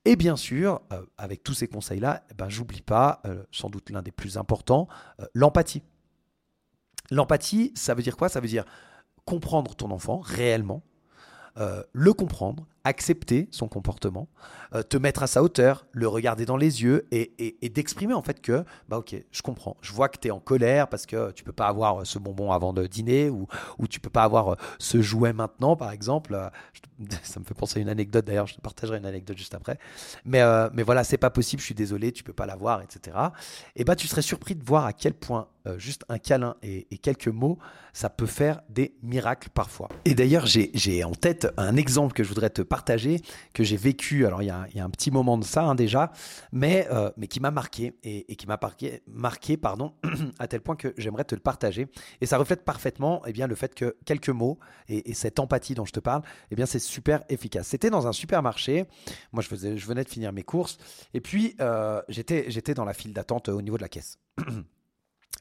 Et 0.06 0.16
bien 0.16 0.36
sûr, 0.36 0.82
euh, 0.92 1.06
avec 1.18 1.42
tous 1.42 1.54
ces 1.54 1.68
conseils-là, 1.68 2.24
eh 2.30 2.34
ben, 2.34 2.50
j'oublie 2.50 2.82
pas, 2.82 3.22
euh, 3.26 3.44
sans 3.52 3.70
doute 3.70 3.90
l'un 3.90 4.02
des 4.02 4.12
plus 4.12 4.38
importants, 4.38 4.88
l'empathie. 5.34 5.82
L'empathie, 7.10 7.72
ça 7.76 7.94
veut 7.94 8.04
dire 8.04 8.18
quoi? 8.18 8.30
Ça 8.30 8.42
veut 8.42 8.48
dire 8.48 8.66
comprendre 9.26 9.76
ton 9.76 9.92
enfant 9.92 10.20
réellement, 10.20 10.84
le 11.94 12.14
comprendre, 12.14 12.68
accepter 12.84 13.48
son 13.52 13.68
comportement, 13.68 14.30
euh, 14.74 14.84
te 14.84 14.98
mettre 14.98 15.24
à 15.24 15.28
sa 15.28 15.44
hauteur, 15.44 15.86
le 15.92 16.08
regarder 16.08 16.46
dans 16.46 16.58
les 16.58 16.84
yeux 16.84 17.08
et, 17.12 17.58
d'exprimer 17.70 18.14
en 18.14 18.22
fait 18.22 18.42
que, 18.42 18.64
bah 18.88 18.98
ok, 18.98 19.16
je 19.32 19.42
comprends, 19.42 19.78
je 19.82 19.92
vois 19.94 20.10
que 20.10 20.18
tu 20.18 20.28
es 20.28 20.32
en 20.32 20.40
colère 20.40 20.88
parce 20.88 21.06
que 21.06 21.32
tu 21.32 21.44
peux 21.44 21.52
pas 21.52 21.68
avoir 21.68 22.02
euh, 22.02 22.06
ce 22.06 22.20
bonbon 22.20 22.52
avant 22.52 22.74
de 22.74 22.86
dîner 22.88 23.30
ou, 23.30 23.48
ou 23.78 23.88
tu 23.88 24.00
peux 24.00 24.10
pas 24.10 24.24
avoir 24.24 24.54
euh, 24.54 24.56
ce 24.80 25.02
jouet 25.02 25.34
maintenant 25.34 25.76
par 25.76 25.92
exemple. 25.92 26.38
Ça 27.24 27.40
me 27.40 27.46
fait 27.46 27.54
penser 27.54 27.80
à 27.80 27.82
une 27.82 27.90
anecdote 27.90 28.26
d'ailleurs, 28.26 28.48
je 28.48 28.56
te 28.56 28.62
partagerai 28.62 28.98
une 28.98 29.06
anecdote 29.06 29.38
juste 29.38 29.56
après. 29.56 29.78
Mais, 30.26 30.42
mais 30.74 30.84
voilà, 30.84 31.04
c'est 31.04 31.18
pas 31.18 31.30
possible, 31.30 31.62
je 31.62 31.66
suis 31.66 31.76
désolé, 31.76 32.12
tu 32.12 32.24
peux 32.24 32.34
pas 32.34 32.46
l'avoir, 32.46 32.82
etc. 32.82 33.18
Et 33.76 33.84
bah 33.84 33.96
tu 33.96 34.08
serais 34.08 34.22
surpris 34.22 34.56
de 34.56 34.64
voir 34.64 34.86
à 34.86 34.94
quel 34.94 35.14
point 35.14 35.48
juste 35.78 36.04
un 36.10 36.18
câlin 36.18 36.56
et, 36.62 36.88
et, 36.92 36.98
quelques 36.98 37.28
mots, 37.28 37.60
ça 37.94 38.10
peut 38.10 38.26
faire 38.26 38.62
des 38.70 38.96
miracles 39.04 39.50
parfois. 39.54 39.90
Et 40.06 40.16
d'ailleurs, 40.16 40.46
j'ai 40.46 41.04
en 41.04 41.14
tête 41.14 41.48
un 41.58 41.76
exemple 41.76 42.14
que 42.14 42.24
je 42.24 42.30
voudrais 42.30 42.50
te 42.50 42.62
partager, 42.70 43.22
que 43.54 43.64
j'ai 43.64 43.76
vécu, 43.76 44.26
alors 44.26 44.42
il 44.42 44.46
y, 44.46 44.50
a, 44.50 44.68
un 44.84 44.90
petit 44.90 45.12
moment 45.12 45.38
de 45.38 45.44
ça 45.44 45.64
hein, 45.64 45.76
déjà, 45.76 46.12
mais, 46.52 46.88
euh, 46.92 47.12
mais 47.18 47.28
qui 47.28 47.40
m'a 47.40 47.52
marqué, 47.52 47.94
et, 48.04 48.36
qui 48.36 48.48
m'a 48.48 48.58
marqué, 48.62 49.02
marqué 49.08 49.58
pardon, 49.58 49.94
à 50.40 50.48
tel 50.48 50.62
point 50.62 50.76
que 50.76 50.94
j'aimerais 50.98 51.26
te 51.26 51.36
le 51.36 51.42
partager. 51.42 51.88
Et 52.22 52.26
ça 52.26 52.38
reflète 52.38 52.64
parfaitement 52.64 53.22
eh 53.26 53.34
bien, 53.34 53.48
le 53.48 53.56
fait 53.56 53.76
que 53.76 53.98
quelques 54.06 54.30
mots 54.30 54.60
et, 54.88 55.14
cette 55.14 55.40
empathie 55.40 55.74
dont 55.74 55.86
je 55.86 55.92
te 55.92 56.00
parle, 56.00 56.22
eh 56.52 56.56
bien, 56.56 56.66
c'est 56.66 56.80
super 56.80 57.24
efficace. 57.30 57.68
C'était 57.68 57.90
dans 57.90 58.08
un 58.08 58.14
supermarché, 58.14 58.86
moi 59.34 59.44
je, 59.44 59.50
faisais, 59.50 59.78
je 59.78 59.86
venais 59.86 60.04
de 60.04 60.10
finir 60.10 60.32
mes 60.32 60.44
courses, 60.44 60.78
et 61.14 61.20
puis 61.20 61.56
euh, 61.60 62.02
j'étais 62.08 62.74
dans 62.74 62.86
la 62.86 62.94
file 62.94 63.14
d'attente 63.14 63.50
au 63.50 63.62
niveau 63.62 63.78
de 63.78 63.82
la 63.82 63.90
caisse. 63.90 64.18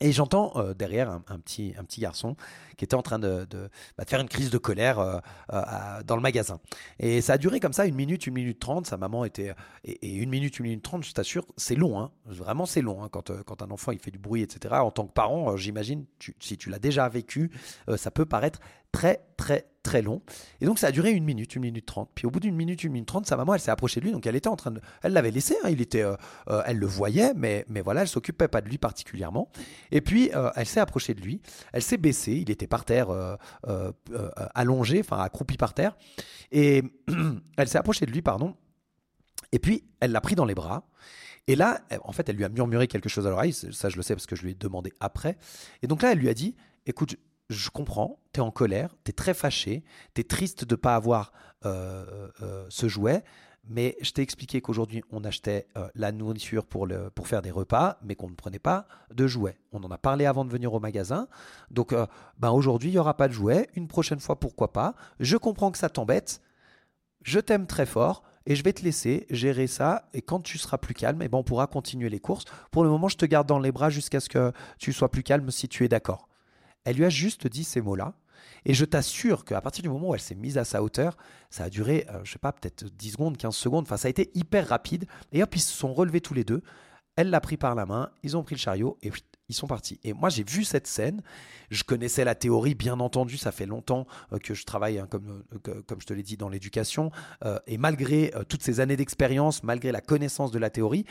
Et 0.01 0.13
j'entends 0.13 0.53
euh, 0.57 0.75
derrière 0.75 1.11
un, 1.11 1.39
petit, 1.41 1.75
un 1.77 1.85
petit 1.85 2.01
garçon 2.01 2.37
qui 2.77 2.85
était 2.85 2.95
en 2.95 3.03
train 3.03 3.19
de, 3.19 3.47
de, 3.51 3.69
bah, 3.97 4.05
faire 4.07 4.21
une 4.21 4.29
crise 4.29 4.51
de 4.51 4.59
colère 4.59 5.01
euh, 5.01 5.19
euh, 5.53 6.03
dans 6.05 6.15
le 6.15 6.23
magasin. 6.23 6.61
Et 7.01 7.21
ça 7.21 7.33
a 7.33 7.39
duré 7.39 7.59
comme 7.59 7.73
ça 7.73 7.85
une 7.85 7.97
minute, 7.97 8.27
une 8.27 8.35
minute 8.35 8.61
trente. 8.61 8.87
Sa 8.87 8.97
maman 8.97 9.25
était. 9.25 9.55
Et, 9.85 10.15
une 10.15 10.31
minute, 10.31 10.59
une 10.61 10.67
minute 10.67 10.83
trente, 10.83 11.05
je 11.05 11.13
t'assure, 11.13 11.47
c'est 11.57 11.75
long. 11.75 11.99
Hein. 11.99 12.13
Vraiment, 12.27 12.65
c'est 12.65 12.81
long. 12.81 13.03
Hein, 13.03 13.09
quand, 13.11 13.33
quand 13.43 13.63
un 13.63 13.71
enfant 13.71 13.91
il 13.91 13.99
fait 13.99 14.13
du 14.13 14.19
bruit, 14.19 14.43
etc. 14.43 14.77
En 14.77 14.93
tant 14.93 15.07
que 15.07 15.13
parent, 15.13 15.57
j'imagine, 15.57 16.05
si 16.39 16.57
tu 16.57 16.71
l'as 16.71 16.79
déjà 16.79 17.09
vécu, 17.09 17.51
ça 17.97 18.11
peut 18.11 18.27
paraître 18.27 18.61
très, 18.93 19.25
très 19.37 19.69
très 19.89 20.03
long. 20.03 20.23
Et 20.61 20.67
donc 20.67 20.79
ça 20.79 20.89
a 20.89 20.91
duré 20.93 21.13
une 21.13 21.25
minute, 21.25 21.55
une 21.57 21.63
minute 21.63 21.87
trente. 21.87 22.11
Puis 22.15 22.27
au 22.27 22.31
bout 22.31 22.41
d'une 22.41 22.55
minute, 22.55 22.85
une 22.85 22.93
minute 22.93 23.09
trente, 23.09 23.27
sa 23.27 23.37
maman, 23.37 23.55
elle 23.55 23.61
s'est 23.61 23.71
approchée 23.71 24.01
de 24.01 24.05
lui. 24.05 24.13
Donc 24.13 24.27
elle 24.27 24.37
était 24.37 24.49
en 24.49 24.57
train 24.57 24.71
de, 24.71 24.81
elle 25.03 25.13
l'avait 25.13 25.31
laissé. 25.31 25.57
Hein, 25.65 25.71
il 25.71 25.81
était, 25.81 26.03
euh, 26.03 26.15
euh, 26.51 26.63
elle 26.67 26.77
le 26.79 26.87
voyait, 26.87 27.33
mais 27.35 27.65
mais 27.69 27.81
voilà, 27.81 28.03
elle 28.03 28.09
s'occupait 28.09 28.49
pas 28.49 28.61
de 28.61 28.69
lui 28.69 28.79
particulièrement. 28.79 29.51
Et 29.91 30.01
puis 30.01 30.31
euh, 30.35 30.51
elle 30.57 30.67
s'est 30.67 30.81
approchée 30.81 31.15
de 31.15 31.21
lui. 31.21 31.41
Elle 31.73 31.83
s'est 31.83 31.97
baissée. 31.97 32.37
Il 32.37 32.51
était 32.51 32.67
par 32.67 32.85
terre, 32.85 33.09
allongé, 34.55 35.01
enfin 35.01 35.19
accroupi 35.19 35.57
par 35.57 35.75
terre. 35.75 35.97
Et 36.53 36.83
elle 37.57 37.69
s'est 37.69 37.79
approchée 37.79 38.07
de 38.07 38.13
lui, 38.13 38.23
pardon. 38.23 38.55
Et 39.53 39.59
puis 39.59 39.85
elle 40.01 40.13
l'a 40.13 40.21
pris 40.21 40.35
dans 40.35 40.45
les 40.45 40.55
bras. 40.55 40.87
Et 41.47 41.57
là, 41.57 41.81
en 42.05 42.13
fait, 42.13 42.29
elle 42.29 42.37
lui 42.37 42.45
a 42.45 42.51
murmuré 42.51 42.89
quelque 42.89 43.09
chose 43.09 43.27
à 43.27 43.31
l'oreille. 43.31 43.55
Ça, 43.55 43.89
je 43.89 43.97
le 43.97 44.03
sais 44.03 44.15
parce 44.15 44.27
que 44.27 44.37
je 44.37 44.43
lui 44.43 44.51
ai 44.51 44.55
demandé 44.55 44.93
après. 45.01 45.39
Et 45.81 45.87
donc 45.87 46.03
là, 46.03 46.13
elle 46.13 46.19
lui 46.19 46.29
a 46.29 46.35
dit 46.35 46.55
Écoute, 46.85 47.17
je 47.49 47.71
comprends, 47.71 48.21
tu 48.33 48.41
es 48.41 48.43
en 48.43 48.51
colère, 48.51 48.95
tu 49.05 49.11
es 49.11 49.13
très 49.13 49.35
fâché, 49.35 49.85
tu 50.15 50.21
es 50.21 50.25
triste 50.25 50.65
de 50.65 50.75
ne 50.75 50.77
pas 50.77 50.95
avoir 50.95 51.33
euh, 51.65 52.29
euh, 52.43 52.67
ce 52.69 52.89
jouet, 52.89 53.25
mais 53.69 53.97
je 54.01 54.13
t'ai 54.13 54.23
expliqué 54.23 54.61
qu'aujourd'hui 54.61 55.03
on 55.11 55.25
achetait 55.25 55.67
euh, 55.77 55.89
la 55.95 56.13
nourriture 56.13 56.67
pour, 56.67 56.89
pour 57.15 57.29
faire 57.29 57.43
des 57.43 57.51
repas, 57.51 57.99
mais 58.03 58.15
qu'on 58.15 58.31
ne 58.31 58.35
prenait 58.35 58.59
pas 58.59 58.87
de 59.13 59.27
jouets. 59.27 59.59
On 59.73 59.83
en 59.83 59.91
a 59.91 59.99
parlé 59.99 60.27
avant 60.27 60.45
de 60.45 60.51
venir 60.51 60.73
au 60.75 60.81
magasin, 60.81 61.29
donc 61.71 61.95
ben 62.39 62.51
aujourd'hui 62.51 62.91
il 62.91 62.93
n'y 62.93 62.99
aura 62.99 63.17
pas 63.17 63.29
de 63.29 63.33
jouets, 63.33 63.69
une 63.75 63.89
prochaine 63.89 64.21
fois 64.21 64.39
pourquoi 64.39 64.73
pas. 64.73 64.95
Je 65.21 65.37
comprends 65.37 65.71
que 65.71 65.79
ça 65.79 65.89
t'embête, 65.89 66.43
je 67.23 67.41
t'aime 67.41 67.67
très 67.67 67.87
fort, 67.87 68.23
et 68.49 68.57
je 68.57 68.65
vais 68.65 68.73
te 68.73 68.83
laisser 68.83 69.27
gérer 69.29 69.67
ça. 69.67 70.09
Et 70.15 70.23
quand 70.23 70.41
tu 70.41 70.57
seras 70.57 70.79
plus 70.79 70.95
calme, 70.95 71.21
eh 71.23 71.29
ben 71.29 71.37
on 71.37 71.45
pourra 71.45 71.67
continuer 71.67 72.09
les 72.09 72.19
courses. 72.19 72.47
Pour 72.71 72.83
le 72.83 72.89
moment, 72.89 73.09
je 73.09 73.19
te 73.19 73.27
garde 73.27 73.47
dans 73.47 73.59
les 73.59 73.73
bras 73.73 73.91
jusqu'à 73.91 74.21
ce 74.21 74.31
que 74.31 74.53
tu 74.79 74.95
sois 74.95 75.11
plus 75.11 75.23
calme 75.23 75.51
si 75.51 75.69
tu 75.69 75.85
es 75.85 75.89
d'accord. 75.89 76.28
Elle 76.85 76.97
lui 76.97 77.05
a 77.05 77.11
juste 77.11 77.47
dit 77.47 77.65
ces 77.65 77.81
mots-là. 77.81 78.15
Et 78.65 78.75
je 78.75 78.85
t'assure 78.85 79.45
qu'à 79.45 79.61
partir 79.61 79.83
du 79.83 79.89
moment 79.89 80.11
où 80.11 80.15
elle 80.15 80.21
s'est 80.21 80.35
mise 80.35 80.59
à 80.59 80.65
sa 80.65 80.83
hauteur, 80.83 81.17
ça 81.51 81.65
a 81.65 81.71
duré, 81.71 82.07
je 82.09 82.15
euh, 82.15 82.21
je 82.25 82.33
sais 82.33 82.39
pas, 82.39 82.53
peut-être 82.53 82.85
10 82.85 83.13
secondes, 83.13 83.37
15 83.37 83.55
secondes. 83.55 83.85
Enfin, 83.85 83.97
ça 83.97 84.09
a 84.09 84.11
été 84.11 84.31
hyper 84.35 84.69
rapide. 84.69 85.07
Et 85.33 85.43
hop, 85.43 85.55
ils 85.55 85.61
se 85.61 85.73
sont 85.73 85.93
relevés 85.95 86.21
tous 86.21 86.35
les 86.35 86.45
deux. 86.45 86.63
Elle 87.17 87.31
l'a 87.31 87.41
pris 87.41 87.57
par 87.57 87.75
la 87.75 87.85
main, 87.85 88.11
ils 88.23 88.37
ont 88.37 88.45
pris 88.45 88.55
le 88.55 88.61
chariot 88.61 88.97
et 89.03 89.11
ils 89.49 89.55
sont 89.55 89.67
partis. 89.67 89.99
Et 90.05 90.13
moi, 90.13 90.29
j'ai 90.29 90.45
vu 90.45 90.63
cette 90.63 90.87
scène. 90.87 91.23
Je 91.71 91.83
connaissais 91.83 92.25
la 92.25 92.37
théorie, 92.37 92.77
bien 92.77 93.01
entendu. 93.01 93.37
Ça 93.39 93.51
fait 93.51 93.67
longtemps 93.67 94.07
euh, 94.33 94.39
que 94.39 94.55
je 94.55 94.65
travaille, 94.65 94.99
hein, 94.99 95.09
comme, 95.11 95.43
euh, 95.67 95.83
comme 95.87 96.01
je 96.01 96.07
te 96.07 96.13
l'ai 96.13 96.23
dit, 96.23 96.37
dans 96.37 96.49
l'éducation. 96.49 97.11
et 97.67 97.79
malgré 97.79 98.33
toutes 98.49 98.63
ces 98.63 98.81
années 98.81 98.97
d'expérience, 98.97 99.63
malgré 99.63 99.91
la 99.91 100.01
connaissance 100.01 100.51
de 100.53 100.59
la 100.59 100.71
théorie, 100.71 101.05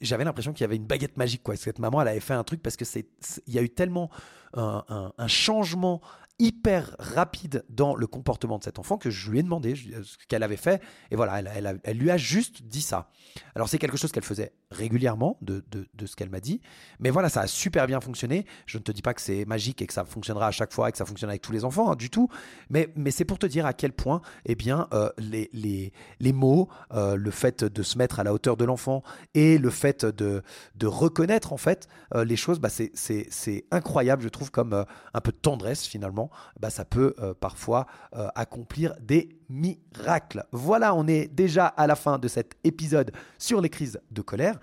j'avais 0.00 0.24
l'impression 0.24 0.52
qu'il 0.52 0.62
y 0.62 0.64
avait 0.64 0.76
une 0.76 0.86
baguette 0.86 1.16
magique. 1.16 1.42
Quoi. 1.42 1.56
Cette 1.56 1.78
maman, 1.78 2.02
elle 2.02 2.08
avait 2.08 2.20
fait 2.20 2.34
un 2.34 2.44
truc 2.44 2.62
parce 2.62 2.76
que 2.76 2.84
c'est, 2.84 3.06
il 3.46 3.54
y 3.54 3.58
a 3.58 3.62
eu 3.62 3.70
tellement 3.70 4.10
un, 4.54 5.12
changement 5.26 6.00
hyper 6.40 6.94
rapide 7.00 7.64
dans 7.68 7.96
le 7.96 8.06
comportement 8.06 8.58
de 8.58 8.64
cet 8.64 8.78
enfant 8.78 8.96
que 8.96 9.10
je 9.10 9.30
lui 9.30 9.40
ai 9.40 9.42
demandé 9.42 9.74
ce 9.74 10.16
qu'elle 10.28 10.44
avait 10.44 10.56
fait. 10.56 10.80
Et 11.10 11.16
voilà, 11.16 11.40
elle, 11.40 11.80
elle, 11.82 11.98
lui 11.98 12.10
a 12.10 12.16
juste 12.16 12.62
dit 12.62 12.82
ça. 12.82 13.10
Alors 13.56 13.68
c'est 13.68 13.78
quelque 13.78 13.96
chose 13.96 14.12
qu'elle 14.12 14.24
faisait 14.24 14.52
régulièrement 14.70 15.36
de, 15.42 15.64
de, 15.70 15.88
de 15.92 16.06
ce 16.06 16.14
qu'elle 16.14 16.30
m'a 16.30 16.40
dit. 16.40 16.60
Mais 17.00 17.10
voilà, 17.10 17.28
ça 17.28 17.40
a 17.40 17.46
super 17.48 17.86
bien 17.86 18.00
fonctionné. 18.00 18.46
Je 18.66 18.78
ne 18.78 18.82
te 18.82 18.92
dis 18.92 19.02
pas 19.02 19.14
que 19.14 19.20
c'est 19.20 19.44
magique 19.46 19.82
et 19.82 19.86
que 19.86 19.92
ça 19.92 20.04
fonctionnera 20.04 20.46
à 20.46 20.50
chaque 20.52 20.72
fois 20.72 20.88
et 20.88 20.92
que 20.92 20.98
ça 20.98 21.06
fonctionne 21.06 21.30
avec 21.30 21.42
tous 21.42 21.52
les 21.52 21.64
enfants, 21.64 21.90
hein, 21.90 21.96
du 21.96 22.08
tout. 22.08 22.28
Mais, 22.70 22.88
mais 22.94 23.10
c'est 23.10 23.24
pour 23.24 23.38
te 23.38 23.46
dire 23.46 23.66
à 23.66 23.72
quel 23.72 23.92
point 23.92 24.20
eh 24.46 24.54
bien, 24.54 24.86
euh, 24.92 25.10
les, 25.18 25.50
les, 25.52 25.92
les 26.20 26.32
mots, 26.32 26.68
euh, 26.92 27.16
le 27.16 27.30
fait 27.32 27.64
de 27.64 27.82
se 27.82 27.98
mettre 27.98 28.20
à 28.20 28.24
la 28.24 28.32
hauteur 28.32 28.56
de 28.56 28.64
l'enfant 28.64 29.02
et 29.34 29.58
le 29.58 29.67
fait 29.70 30.04
de, 30.04 30.42
reconnaître 30.82 31.52
en 31.52 31.56
fait 31.56 31.88
euh, 32.14 32.24
les 32.24 32.36
choses, 32.36 32.60
bah, 32.60 32.68
c'est 32.70 33.64
incroyable, 33.70 34.22
je 34.22 34.28
trouve, 34.28 34.50
comme 34.50 34.84
un 35.14 35.20
peu 35.20 35.32
de 35.32 35.36
tendresse 35.36 35.86
finalement. 35.86 36.30
Bah, 36.60 36.70
ça 36.70 36.84
peut 36.84 37.14
euh, 37.18 37.34
parfois 37.34 37.86
euh, 38.14 38.28
accomplir 38.34 38.94
des 39.00 39.37
miracles. 39.48 40.44
Voilà, 40.52 40.94
on 40.94 41.06
est 41.06 41.28
déjà 41.28 41.66
à 41.66 41.86
la 41.86 41.96
fin 41.96 42.18
de 42.18 42.28
cet 42.28 42.54
épisode 42.64 43.12
sur 43.38 43.60
les 43.60 43.68
crises 43.68 44.00
de 44.10 44.22
colère. 44.22 44.58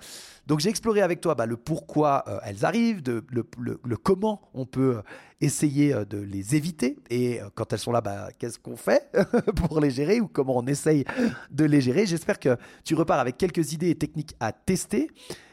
Donc 0.48 0.60
j'ai 0.60 0.70
exploré 0.70 1.02
avec 1.02 1.22
toi 1.22 1.34
bah, 1.34 1.48
le 1.48 1.58
pourquoi 1.58 2.24
euh, 2.28 2.40
elles 2.44 2.66
arrivent, 2.66 3.02
le, 3.06 3.98
comment 3.98 4.50
on 4.54 4.66
peut 4.66 5.02
essayer 5.42 5.94
de 6.08 6.20
les 6.20 6.56
éviter 6.56 6.98
et 7.10 7.40
quand 7.56 7.74
elles 7.74 7.80
sont 7.80 7.92
là, 7.92 8.02
bah, 8.02 8.30
qu'est-ce 8.38 8.60
qu'on 8.60 8.78
fait 8.78 9.12
pour 9.56 9.80
les 9.80 9.90
gérer 9.90 10.22
ou 10.22 10.28
comment 10.28 10.58
on 10.58 10.68
essaye 10.68 11.04
de 11.52 11.66
les 11.66 11.82
gérer. 11.82 12.06
J'espère 12.06 12.40
que 12.40 12.58
tu 12.84 12.96
repars 12.96 13.20
avec 13.20 13.38
quelques 13.38 13.74
idées 13.74 13.90
et 13.90 13.96
techniques 13.96 14.36
à 14.40 14.52
tester. 14.52 15.10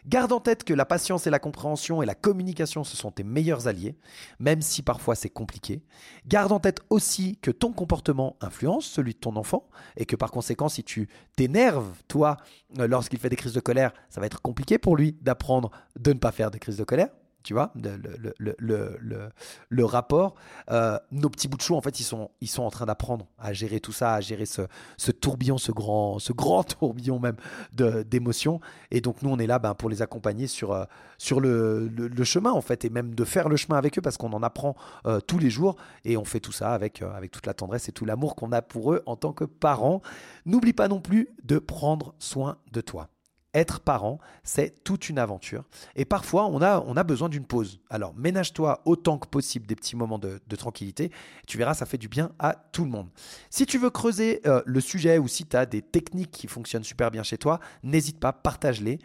Garde 0.06 0.32
en 0.32 0.40
tête 0.40 0.64
que 0.64 0.74
la 0.74 0.84
patience 0.84 1.28
et 1.28 1.30
la 1.30 1.38
compréhension 1.38 2.02
et 2.02 2.06
la 2.06 2.16
communication, 2.16 2.82
ce 2.82 2.96
sont 2.96 3.12
tes 3.12 3.22
meilleurs 3.22 3.68
alliés, 3.68 3.96
même 4.40 4.60
si 4.60 4.82
parfois 4.82 5.14
c'est 5.14 5.30
compliqué. 5.30 5.82
Garde 6.26 6.50
en 6.50 6.58
tête 6.58 6.80
aussi 6.90 7.38
que 7.40 7.52
ton 7.52 7.72
comportement 7.72 8.36
influence 8.40 8.84
celui 8.84 9.14
de 9.14 9.18
ton 9.18 9.36
enfant 9.36 9.68
et 9.96 10.04
que 10.04 10.16
par 10.16 10.32
conséquent, 10.32 10.68
si 10.68 10.82
tu 10.82 11.08
t'énerves, 11.36 12.02
toi, 12.08 12.36
euh, 12.78 12.88
lorsqu'il 12.88 13.20
fait 13.20 13.28
des 13.28 13.36
crises 13.36 13.52
de 13.52 13.60
colère, 13.60 13.92
ça 14.10 14.20
va 14.20 14.26
être 14.26 14.42
compliqué 14.42 14.76
pour 14.76 14.96
lui 14.96 15.16
d'apprendre 15.22 15.70
de 15.98 16.12
ne 16.12 16.18
pas 16.18 16.32
faire 16.32 16.50
des 16.50 16.58
crises 16.58 16.78
de 16.78 16.84
colère 16.84 17.10
tu 17.42 17.54
vois, 17.54 17.72
le, 17.74 17.98
le, 18.38 18.54
le, 19.00 19.28
le 19.68 19.84
rapport. 19.84 20.34
Euh, 20.70 20.98
nos 21.10 21.28
petits 21.28 21.48
bouts 21.48 21.56
de 21.56 21.62
chou, 21.62 21.74
en 21.74 21.80
fait, 21.80 22.00
ils 22.00 22.04
sont, 22.04 22.30
ils 22.40 22.48
sont 22.48 22.62
en 22.62 22.70
train 22.70 22.86
d'apprendre 22.86 23.26
à 23.38 23.52
gérer 23.52 23.80
tout 23.80 23.92
ça, 23.92 24.14
à 24.14 24.20
gérer 24.20 24.46
ce, 24.46 24.62
ce 24.96 25.10
tourbillon, 25.10 25.58
ce 25.58 25.72
grand, 25.72 26.18
ce 26.18 26.32
grand 26.32 26.62
tourbillon 26.78 27.18
même 27.18 27.36
d'émotions. 27.72 28.60
Et 28.90 29.00
donc, 29.00 29.22
nous, 29.22 29.30
on 29.30 29.38
est 29.38 29.46
là 29.46 29.58
ben, 29.58 29.74
pour 29.74 29.90
les 29.90 30.02
accompagner 30.02 30.46
sur, 30.46 30.72
euh, 30.72 30.84
sur 31.18 31.40
le, 31.40 31.90
chemin, 32.24 32.52
en 32.52 32.60
fait, 32.60 32.84
et 32.84 32.90
même 32.90 33.14
de 33.14 33.24
faire 33.24 33.48
le 33.48 33.56
chemin 33.56 33.76
avec 33.76 33.98
eux 33.98 34.02
parce 34.02 34.16
qu'on 34.16 34.32
en 34.32 34.42
apprend 34.42 34.76
euh, 35.06 35.20
tous 35.20 35.38
les 35.38 35.50
jours. 35.50 35.76
Et 36.04 36.16
on 36.16 36.24
fait 36.24 36.40
tout 36.40 36.52
ça 36.52 36.72
avec, 36.72 37.02
avec 37.02 37.30
toute 37.30 37.46
la 37.46 37.54
tendresse 37.54 37.88
et 37.88 37.92
tout 37.92 38.04
l'amour 38.04 38.36
qu'on 38.36 38.52
a 38.52 38.62
pour 38.62 38.92
eux 38.92 39.02
en 39.06 39.16
tant 39.16 39.32
que 39.32 39.44
parents. 39.44 40.02
N'oublie 40.46 40.72
pas 40.72 40.88
non 40.88 41.00
plus 41.00 41.28
de 41.44 41.58
prendre 41.58 42.14
soin 42.18 42.58
de 42.72 42.80
toi 42.80 43.08
être 43.54 43.80
parent, 43.80 44.18
c'est 44.44 44.82
toute 44.84 45.08
une 45.08 45.18
aventure. 45.18 45.64
Et 45.96 46.04
parfois, 46.04 46.46
on 46.46 46.62
a, 46.62 46.80
on 46.86 46.96
a 46.96 47.04
besoin 47.04 47.28
d'une 47.28 47.44
pause. 47.44 47.80
Alors, 47.90 48.14
ménage-toi 48.14 48.80
autant 48.84 49.18
que 49.18 49.28
possible 49.28 49.66
des 49.66 49.76
petits 49.76 49.96
moments 49.96 50.18
de, 50.18 50.40
tranquillité. 50.56 51.10
Tu 51.46 51.58
verras, 51.58 51.74
ça 51.74 51.86
fait 51.86 51.98
du 51.98 52.08
bien 52.08 52.32
à 52.38 52.54
tout 52.72 52.84
le 52.84 52.90
monde. 52.90 53.08
Si 53.50 53.66
tu 53.66 53.78
veux 53.78 53.90
creuser 53.90 54.40
euh, 54.46 54.62
le 54.64 54.80
sujet 54.80 55.18
ou 55.18 55.28
si 55.28 55.46
tu 55.46 55.56
as 55.56 55.66
des 55.66 55.82
techniques 55.82 56.30
qui 56.30 56.46
fonctionnent 56.46 56.84
super 56.84 57.10
bien 57.10 57.22
chez 57.22 57.38
toi, 57.38 57.58
n'hésite 57.82 58.20
pas, 58.20 58.32
partage-les. 58.32 58.98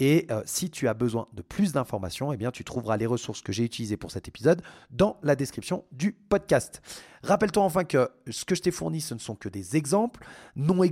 Et 0.00 0.26
euh, 0.30 0.42
si 0.44 0.70
tu 0.70 0.88
as 0.88 0.94
besoin 0.94 1.28
de 1.34 1.42
plus 1.42 1.72
d'informations, 1.72 2.32
eh 2.32 2.36
bien, 2.36 2.50
tu 2.50 2.64
trouveras 2.64 2.96
les 2.96 3.06
ressources 3.06 3.42
que 3.42 3.52
j'ai 3.52 3.64
utilisées 3.64 3.96
pour 3.96 4.10
cet 4.10 4.28
épisode 4.28 4.62
dans 4.90 5.18
la 5.22 5.36
description 5.36 5.84
du 5.92 6.12
podcast. 6.12 6.82
Rappelle-toi 7.22 7.62
enfin 7.62 7.84
que 7.84 8.10
ce 8.28 8.44
que 8.44 8.54
je 8.54 8.60
t'ai 8.60 8.70
fourni, 8.70 9.00
ce 9.00 9.14
ne 9.14 9.18
sont 9.18 9.34
que 9.34 9.48
des 9.48 9.76
exemples 9.76 10.26
non, 10.56 10.82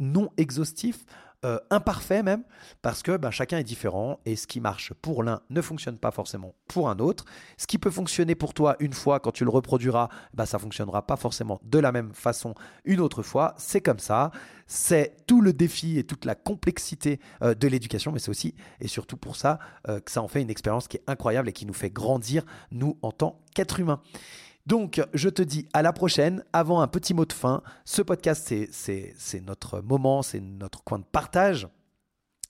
non 0.00 0.30
exhaustifs 0.36 1.04
euh, 1.46 1.58
imparfait 1.70 2.24
même, 2.24 2.42
parce 2.82 3.02
que 3.02 3.16
ben, 3.16 3.30
chacun 3.30 3.58
est 3.58 3.64
différent 3.64 4.18
et 4.26 4.34
ce 4.34 4.48
qui 4.48 4.58
marche 4.60 4.92
pour 4.94 5.22
l'un 5.22 5.40
ne 5.48 5.60
fonctionne 5.60 5.96
pas 5.96 6.10
forcément 6.10 6.56
pour 6.66 6.90
un 6.90 6.98
autre. 6.98 7.24
Ce 7.56 7.68
qui 7.68 7.78
peut 7.78 7.90
fonctionner 7.90 8.34
pour 8.34 8.52
toi 8.52 8.74
une 8.80 8.92
fois, 8.92 9.20
quand 9.20 9.30
tu 9.30 9.44
le 9.44 9.50
reproduiras, 9.50 10.08
ben, 10.34 10.44
ça 10.44 10.58
fonctionnera 10.58 11.06
pas 11.06 11.16
forcément 11.16 11.60
de 11.62 11.78
la 11.78 11.92
même 11.92 12.12
façon 12.12 12.54
une 12.84 13.00
autre 13.00 13.22
fois. 13.22 13.54
C'est 13.58 13.80
comme 13.80 14.00
ça. 14.00 14.32
C'est 14.66 15.24
tout 15.28 15.40
le 15.40 15.52
défi 15.52 15.98
et 15.98 16.04
toute 16.04 16.24
la 16.24 16.34
complexité 16.34 17.20
euh, 17.42 17.54
de 17.54 17.68
l'éducation, 17.68 18.10
mais 18.10 18.18
c'est 18.18 18.30
aussi 18.30 18.56
et 18.80 18.88
surtout 18.88 19.16
pour 19.16 19.36
ça 19.36 19.60
euh, 19.88 20.00
que 20.00 20.10
ça 20.10 20.22
en 20.22 20.28
fait 20.28 20.42
une 20.42 20.50
expérience 20.50 20.88
qui 20.88 20.96
est 20.96 21.04
incroyable 21.06 21.48
et 21.48 21.52
qui 21.52 21.66
nous 21.66 21.74
fait 21.74 21.90
grandir, 21.90 22.42
nous, 22.72 22.98
en 23.02 23.12
tant 23.12 23.40
qu'êtres 23.54 23.78
humains. 23.78 24.02
Donc, 24.66 25.00
je 25.14 25.28
te 25.28 25.42
dis 25.42 25.68
à 25.72 25.82
la 25.82 25.92
prochaine. 25.92 26.44
Avant 26.52 26.80
un 26.80 26.88
petit 26.88 27.14
mot 27.14 27.24
de 27.24 27.32
fin, 27.32 27.62
ce 27.84 28.02
podcast, 28.02 28.52
c'est 28.72 29.40
notre 29.46 29.80
moment, 29.80 30.22
c'est 30.22 30.40
notre 30.40 30.82
coin 30.82 30.98
de 30.98 31.04
partage, 31.04 31.68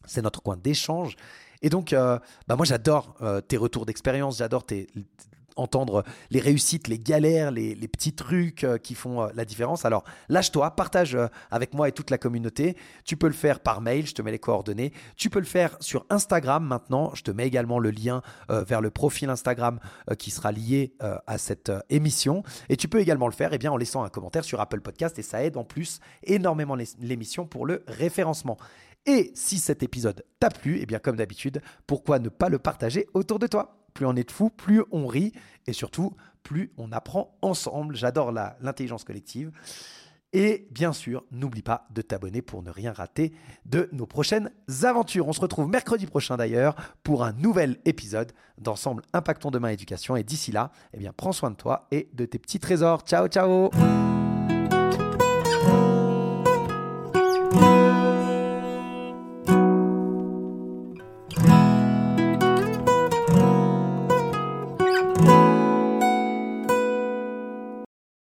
c'est 0.07 0.23
notre 0.23 0.43
coin 0.43 0.57
d'échange. 0.57 1.17
Et 1.63 1.69
donc, 1.69 1.93
euh, 1.93 2.19
bah 2.49 2.57
moi, 2.57 2.65
j'adore 2.65 3.15
euh, 3.21 3.41
tes 3.41 3.57
retours 3.57 3.87
d'expérience, 3.87 4.39
j'adore 4.39 4.65
tes, 4.65 4.89
entendre 5.57 6.05
les 6.31 6.40
réussites, 6.40 6.88
les 6.88 6.99
galères, 6.99 7.51
les, 7.51 7.75
petits 7.88 8.12
trucs 8.12 8.64
euh, 8.64 8.79
qui 8.79 8.95
font 8.95 9.23
euh, 9.23 9.29
la 9.35 9.45
différence. 9.45 9.85
Alors 9.85 10.05
lâche-toi, 10.29 10.71
partage 10.73 11.14
euh, 11.14 11.29
avec 11.51 11.73
moi 11.73 11.88
et 11.88 11.92
toute 11.92 12.11
la 12.11 12.19
communauté. 12.19 12.77
Tu 13.05 13.16
peux 13.16 13.27
le 13.27 13.33
faire 13.33 13.61
par 13.61 13.81
mail, 13.81 14.07
je 14.07 14.14
te 14.14 14.23
mets 14.23 14.33
les 14.33 14.38
coordonnées. 14.38 14.92
Tu 15.16 15.31
peux 15.31 15.38
le 15.38 15.47
faire 15.47 15.77
sur 15.81 16.05
Instagram 16.11 16.64
maintenant. 16.64 17.12
Je 17.14 17.23
te 17.23 17.31
mets 17.31 17.47
également 17.47 17.79
le 17.79 17.90
lien 17.90 18.23
vers 18.49 18.81
le 18.81 18.90
profil 18.90 19.31
Instagram 19.31 19.79
qui 20.19 20.31
sera 20.31 20.53
lié 20.53 20.95
à 21.01 21.38
cette 21.38 21.73
émission. 21.88 22.42
Et 22.69 22.77
tu 22.77 22.88
peux 22.88 23.01
également 23.01 23.27
le 23.27 23.33
faire 23.33 23.53
eh 23.53 23.59
bien, 23.59 23.73
en 23.73 23.77
laissant 23.77 24.03
un 24.05 24.09
commentaire 24.09 24.45
sur 24.45 24.61
Apple 24.61 24.81
Podcast 24.81 25.19
et 25.19 25.23
ça 25.23 25.42
aide 25.42 25.57
en 25.57 25.64
plus 25.64 26.01
énormément 26.25 26.77
l'émission 27.01 27.47
pour 27.47 27.66
le 27.66 27.85
référencement. 27.87 28.59
Et 29.07 29.31
si 29.35 29.59
cet 29.59 29.83
épisode 29.83 30.25
t'a 30.40 30.51
plu, 30.51 30.79
eh 30.81 30.87
bien 30.87 30.99
comme 30.99 31.16
d'habitude, 31.16 31.62
pourquoi 31.87 32.19
ne 32.19 32.29
pas 32.29 32.49
le 32.49 32.59
partager 32.59 33.07
autour 33.14 33.38
de 33.38 33.47
toi? 33.47 33.86
Plus 33.97 34.07
on 34.07 34.15
est 34.15 34.29
de 34.29 34.31
fou, 34.31 34.51
plus 34.51 34.83
on 34.93 35.07
rit 35.07 35.33
et 35.67 35.73
surtout 35.73 36.15
plus 36.43 36.71
on 36.77 36.93
apprend 36.93 37.37
ensemble. 37.41 37.97
J'adore 37.97 38.31
l'intelligence 38.31 39.05
collective. 39.05 39.51
Et 40.33 40.69
bien 40.71 40.93
sûr, 40.93 41.25
n'oublie 41.31 41.63
pas 41.63 41.87
de 41.91 42.03
t'abonner 42.03 42.43
pour 42.43 42.63
ne 42.63 42.71
rien 42.71 42.93
rater 42.93 43.33
de 43.65 43.89
nos 43.93 44.07
prochaines 44.07 44.51
aventures. 44.83 45.27
On 45.29 45.33
se 45.33 45.41
retrouve 45.41 45.69
mercredi 45.69 46.05
prochain 46.05 46.37
d'ailleurs 46.37 46.77
pour 47.03 47.25
un 47.25 47.33
nouvel 47.33 47.79
épisode 47.87 48.33
d'Ensemble 48.59 49.03
Impactons 49.15 49.51
Demain 49.51 49.71
Éducation. 49.71 50.15
Et 50.15 50.25
d'ici 50.25 50.53
là, 50.53 50.73
eh 50.93 50.99
bien, 50.99 51.15
prends 51.17 51.33
soin 51.33 51.51
de 51.51 51.57
toi 51.57 51.87
et 51.91 52.11
de 52.13 52.27
tes 52.27 52.39
petits 52.39 52.61
trésors. 52.61 53.01
Ciao, 53.03 53.29
ciao 53.29 53.71